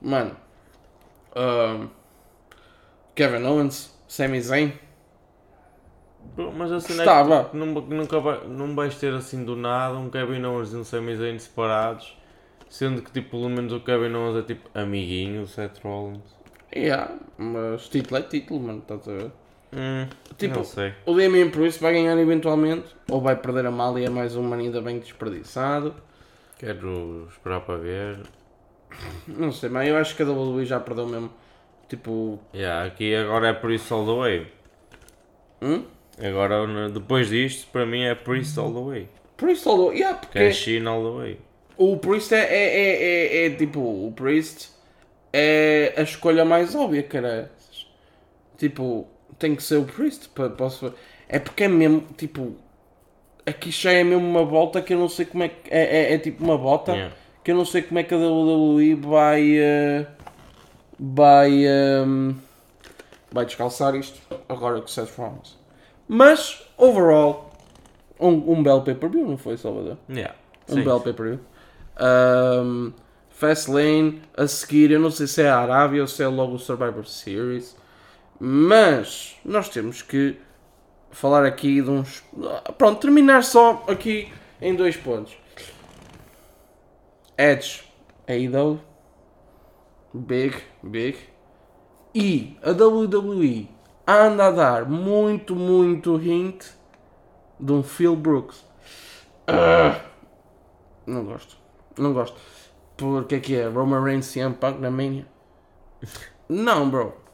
Mano, 0.00 0.36
ahm, 1.34 1.88
Kevin 3.14 3.44
Owens, 3.46 3.90
Sami 4.06 4.40
Zayn, 4.40 4.72
Mas 6.56 6.70
assim, 6.72 6.92
Estava. 6.94 7.50
não, 7.52 7.66
nunca 7.66 8.20
vai, 8.20 8.46
não 8.46 8.74
vais 8.74 8.96
ter 8.98 9.12
assim 9.14 9.44
do 9.44 9.56
nada 9.56 9.98
um 9.98 10.08
Kevin 10.10 10.44
Owens 10.44 10.72
e 10.72 10.76
um 10.76 10.84
Sami 10.84 11.16
Zayn 11.16 11.38
separados. 11.38 12.16
Sendo 12.68 13.02
que, 13.02 13.10
tipo, 13.10 13.30
pelo 13.30 13.48
menos 13.50 13.72
o 13.72 13.80
Kevin 13.80 14.14
Owens 14.14 14.36
é 14.36 14.42
tipo 14.46 14.68
amiguinho 14.78 15.42
do 15.42 15.48
Seth 15.48 15.78
Rollins. 15.82 16.36
yeah, 16.74 17.18
mas 17.36 17.88
título 17.88 18.18
é 18.18 18.22
título, 18.22 18.60
mano, 18.60 18.80
estás 18.80 19.08
a 19.08 19.12
ver? 19.12 19.32
Hum, 19.72 20.06
Tipo, 20.38 20.56
não 20.56 20.64
sei. 20.64 20.94
o 21.04 21.14
Damien 21.14 21.50
Priest 21.50 21.80
vai 21.80 21.92
ganhar 21.92 22.16
eventualmente, 22.18 22.86
ou 23.10 23.20
vai 23.20 23.36
perder 23.36 23.66
a 23.66 23.70
mal 23.70 23.98
e 23.98 24.04
é 24.04 24.08
mais 24.10 24.36
um 24.36 24.52
ainda 24.54 24.80
bem 24.80 24.98
desperdiçado. 24.98 25.94
Quero 26.58 27.26
esperar 27.30 27.60
para 27.60 27.76
ver. 27.76 28.18
Não 29.26 29.52
sei, 29.52 29.68
mas 29.68 29.88
eu 29.88 29.96
acho 29.96 30.16
que 30.16 30.22
a 30.22 30.26
WWE 30.26 30.64
já 30.64 30.80
perdeu 30.80 31.06
mesmo. 31.06 31.30
Tipo, 31.88 32.38
Yeah, 32.54 32.86
aqui 32.86 33.14
agora 33.14 33.48
é 33.48 33.52
Priest 33.52 33.92
all 33.92 34.04
the 34.06 34.12
way. 34.12 34.46
hum? 35.62 35.84
Agora, 36.20 36.88
depois 36.88 37.28
disto, 37.28 37.68
para 37.70 37.86
mim 37.86 38.02
é 38.02 38.14
Priest 38.14 38.58
all 38.58 38.72
the 38.72 38.80
way. 38.80 39.08
Priest 39.36 39.68
all 39.68 39.88
the 39.90 39.94
yeah, 39.96 40.18
porque 40.18 40.38
in 40.76 40.86
all 40.86 41.02
the 41.02 41.18
way. 41.18 41.38
o 41.76 41.96
Priest 41.96 42.32
é, 42.34 42.38
é, 42.40 42.46
é, 42.46 42.96
é, 43.44 43.46
é, 43.46 43.50
tipo, 43.50 43.80
o 43.80 44.12
Priest 44.12 44.70
é 45.32 45.94
a 45.96 46.02
escolha 46.02 46.44
mais 46.44 46.74
óbvia, 46.74 47.02
cara. 47.04 47.50
Tipo, 48.56 49.06
tem 49.38 49.54
que 49.56 49.62
ser 49.62 49.76
o 49.76 49.84
Priest. 49.84 50.28
pa- 50.30 50.48
Posso... 50.50 50.92
É 51.28 51.38
porque 51.38 51.64
é 51.64 51.68
mesmo, 51.68 52.00
tipo, 52.16 52.54
aqui 53.46 53.70
já 53.70 53.92
é 53.92 54.02
mesmo 54.04 54.26
uma 54.26 54.44
volta 54.44 54.80
que 54.80 54.94
eu 54.94 54.98
não 54.98 55.08
sei 55.08 55.26
como 55.26 55.42
é 55.44 55.48
que. 55.48 55.70
É, 55.70 56.12
é, 56.12 56.14
é 56.14 56.18
tipo 56.18 56.42
uma 56.44 56.56
bota 56.56 56.92
Yeah. 56.92 57.14
que 57.44 57.50
eu 57.50 57.56
não 57.56 57.64
sei 57.66 57.82
como 57.82 57.98
é 57.98 58.02
que 58.02 58.14
a 58.14 58.18
WWE 58.18 58.94
vai. 58.94 59.58
eh, 59.58 60.06
vai. 60.98 61.66
ehm, 61.66 62.34
vai 63.30 63.44
descalçar 63.44 63.94
isto 63.94 64.18
agora 64.48 64.78
com 64.80 64.86
o 64.86 64.88
Seth 64.88 65.14
Rollins. 65.18 65.56
Mas, 66.08 66.62
overall, 66.78 67.50
um, 68.18 68.52
um 68.52 68.62
belo 68.62 68.80
pay-per-view, 68.82 69.26
não 69.28 69.36
foi, 69.36 69.56
Salvador? 69.58 69.98
Yeah. 70.08 70.34
Um 70.68 70.74
Sim. 70.76 70.84
belo 70.84 71.00
pay-per-view. 71.00 71.40
Um, 72.00 72.92
Fastlane, 73.30 74.22
a 74.36 74.46
seguir, 74.48 74.90
eu 74.90 74.98
não 75.00 75.10
sei 75.10 75.26
se 75.26 75.42
é 75.42 75.48
a 75.50 75.58
Arábia 75.58 76.00
ou 76.00 76.08
se 76.08 76.22
é 76.22 76.26
logo 76.28 76.54
o 76.54 76.58
Survivor 76.58 77.06
Series. 77.06 77.76
Mas 78.40 79.36
nós 79.44 79.68
temos 79.68 80.02
que 80.02 80.38
falar 81.10 81.44
aqui 81.44 81.82
de 81.82 81.90
uns. 81.90 82.22
Pronto, 82.76 83.00
terminar 83.00 83.42
só 83.42 83.84
aqui 83.88 84.32
em 84.60 84.74
dois 84.74 84.96
pontos. 84.96 85.36
Edge, 87.36 87.84
AEW, 88.26 88.80
Big, 90.12 90.56
Big. 90.82 91.18
E 92.14 92.56
a 92.62 92.70
WWE 92.70 93.68
anda 94.06 94.46
a 94.46 94.50
dar 94.50 94.86
muito, 94.86 95.54
muito 95.54 96.20
hint 96.20 96.64
de 97.60 97.72
um 97.72 97.82
Phil 97.82 98.16
Brooks. 98.16 98.64
Ah, 99.46 100.00
não 101.06 101.24
gosto. 101.24 101.56
Não 101.98 102.12
gosto. 102.12 102.36
Porque 102.96 103.36
é 103.36 103.40
que 103.40 103.56
é? 103.56 103.68
Roman 103.68 104.02
Reigns 104.02 104.32
CM 104.32 104.54
Punk 104.54 104.80
na 104.80 104.90
Mania? 104.90 105.26
Não, 106.48 106.88
bro. 106.88 107.27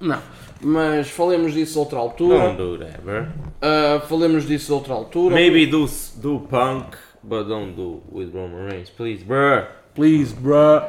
Não. 0.00 0.20
Mas 0.60 1.08
falemos 1.10 1.52
disso 1.52 1.78
outra 1.80 1.98
altura. 1.98 2.38
Don't 2.38 2.56
do 2.56 2.78
that, 2.78 3.00
bro. 3.00 3.26
Ah, 3.60 4.00
falemos 4.08 4.46
disso 4.46 4.74
outra 4.74 4.94
altura. 4.94 5.34
Maybe 5.34 5.66
do, 5.66 5.86
do 6.16 6.40
punk, 6.40 6.96
but 7.22 7.46
don't 7.48 7.72
do 7.74 8.02
with 8.12 8.30
Roman 8.32 8.68
Reigns, 8.68 8.90
please, 8.90 9.24
bro. 9.24 9.64
Please, 9.94 10.32
bruh. 10.34 10.84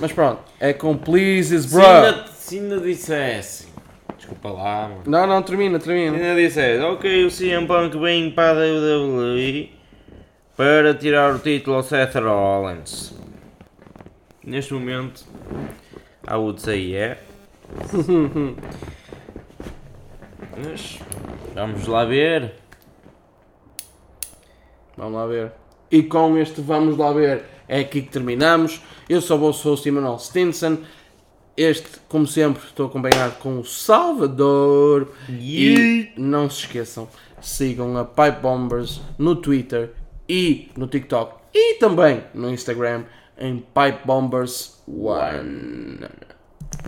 Mas 0.00 0.12
pronto. 0.12 0.40
É 0.58 0.72
com 0.72 0.96
pleases, 0.96 1.64
Se 1.66 1.74
bruh. 1.76 1.84
ainda, 1.86 2.26
se 2.32 2.58
ainda 2.58 2.80
dissesse, 2.80 3.68
desculpa 4.16 4.50
lá, 4.50 4.88
mano. 4.88 5.02
Não, 5.06 5.26
não, 5.26 5.42
termina, 5.42 5.78
Se 5.78 5.86
termina. 5.86 6.16
ainda 6.16 6.34
dissesse, 6.40 6.82
ok, 6.82 7.24
o 7.26 7.30
CM 7.30 7.66
Punk 7.66 7.96
vem 7.98 8.30
para 8.30 8.58
a 8.60 8.72
WWE 8.98 9.70
para 10.56 10.94
tirar 10.94 11.34
o 11.34 11.38
título 11.38 11.76
ao 11.76 11.82
Seth 11.82 12.14
Rollins. 12.16 13.14
Neste 14.44 14.74
momento, 14.74 15.24
I 16.28 16.34
would 16.34 16.60
say 16.60 16.78
yeah. 16.92 17.18
Mas 20.64 20.98
vamos 21.54 21.86
lá 21.86 22.04
ver. 22.04 22.54
Vamos 24.96 25.14
lá 25.14 25.26
ver. 25.26 25.52
E 25.90 26.02
com 26.02 26.38
este 26.38 26.60
Vamos 26.60 26.96
lá 26.96 27.12
ver 27.12 27.44
é 27.68 27.80
aqui 27.80 28.02
que 28.02 28.10
terminamos. 28.10 28.82
Eu 29.08 29.20
sou 29.20 29.38
o 29.38 29.40
vosso 29.40 29.68
host 29.68 29.88
Emanuel 29.88 30.18
Stinson. 30.18 30.78
Este, 31.56 31.88
como 32.08 32.26
sempre, 32.26 32.62
estou 32.64 32.86
acompanhado 32.86 33.36
com 33.38 33.58
o 33.58 33.64
Salvador. 33.64 35.12
E 35.28 36.12
não 36.16 36.48
se 36.50 36.60
esqueçam, 36.60 37.08
sigam 37.40 37.96
a 37.96 38.04
Pipe 38.04 38.40
Bombers 38.40 39.00
no 39.18 39.36
Twitter 39.36 39.92
e 40.28 40.70
no 40.76 40.86
TikTok 40.86 41.34
e 41.54 41.74
também 41.74 42.22
no 42.34 42.50
Instagram 42.50 43.04
em 43.38 43.58
Pipe 43.58 44.06
Bombers 44.06 44.82
One. 44.86 46.00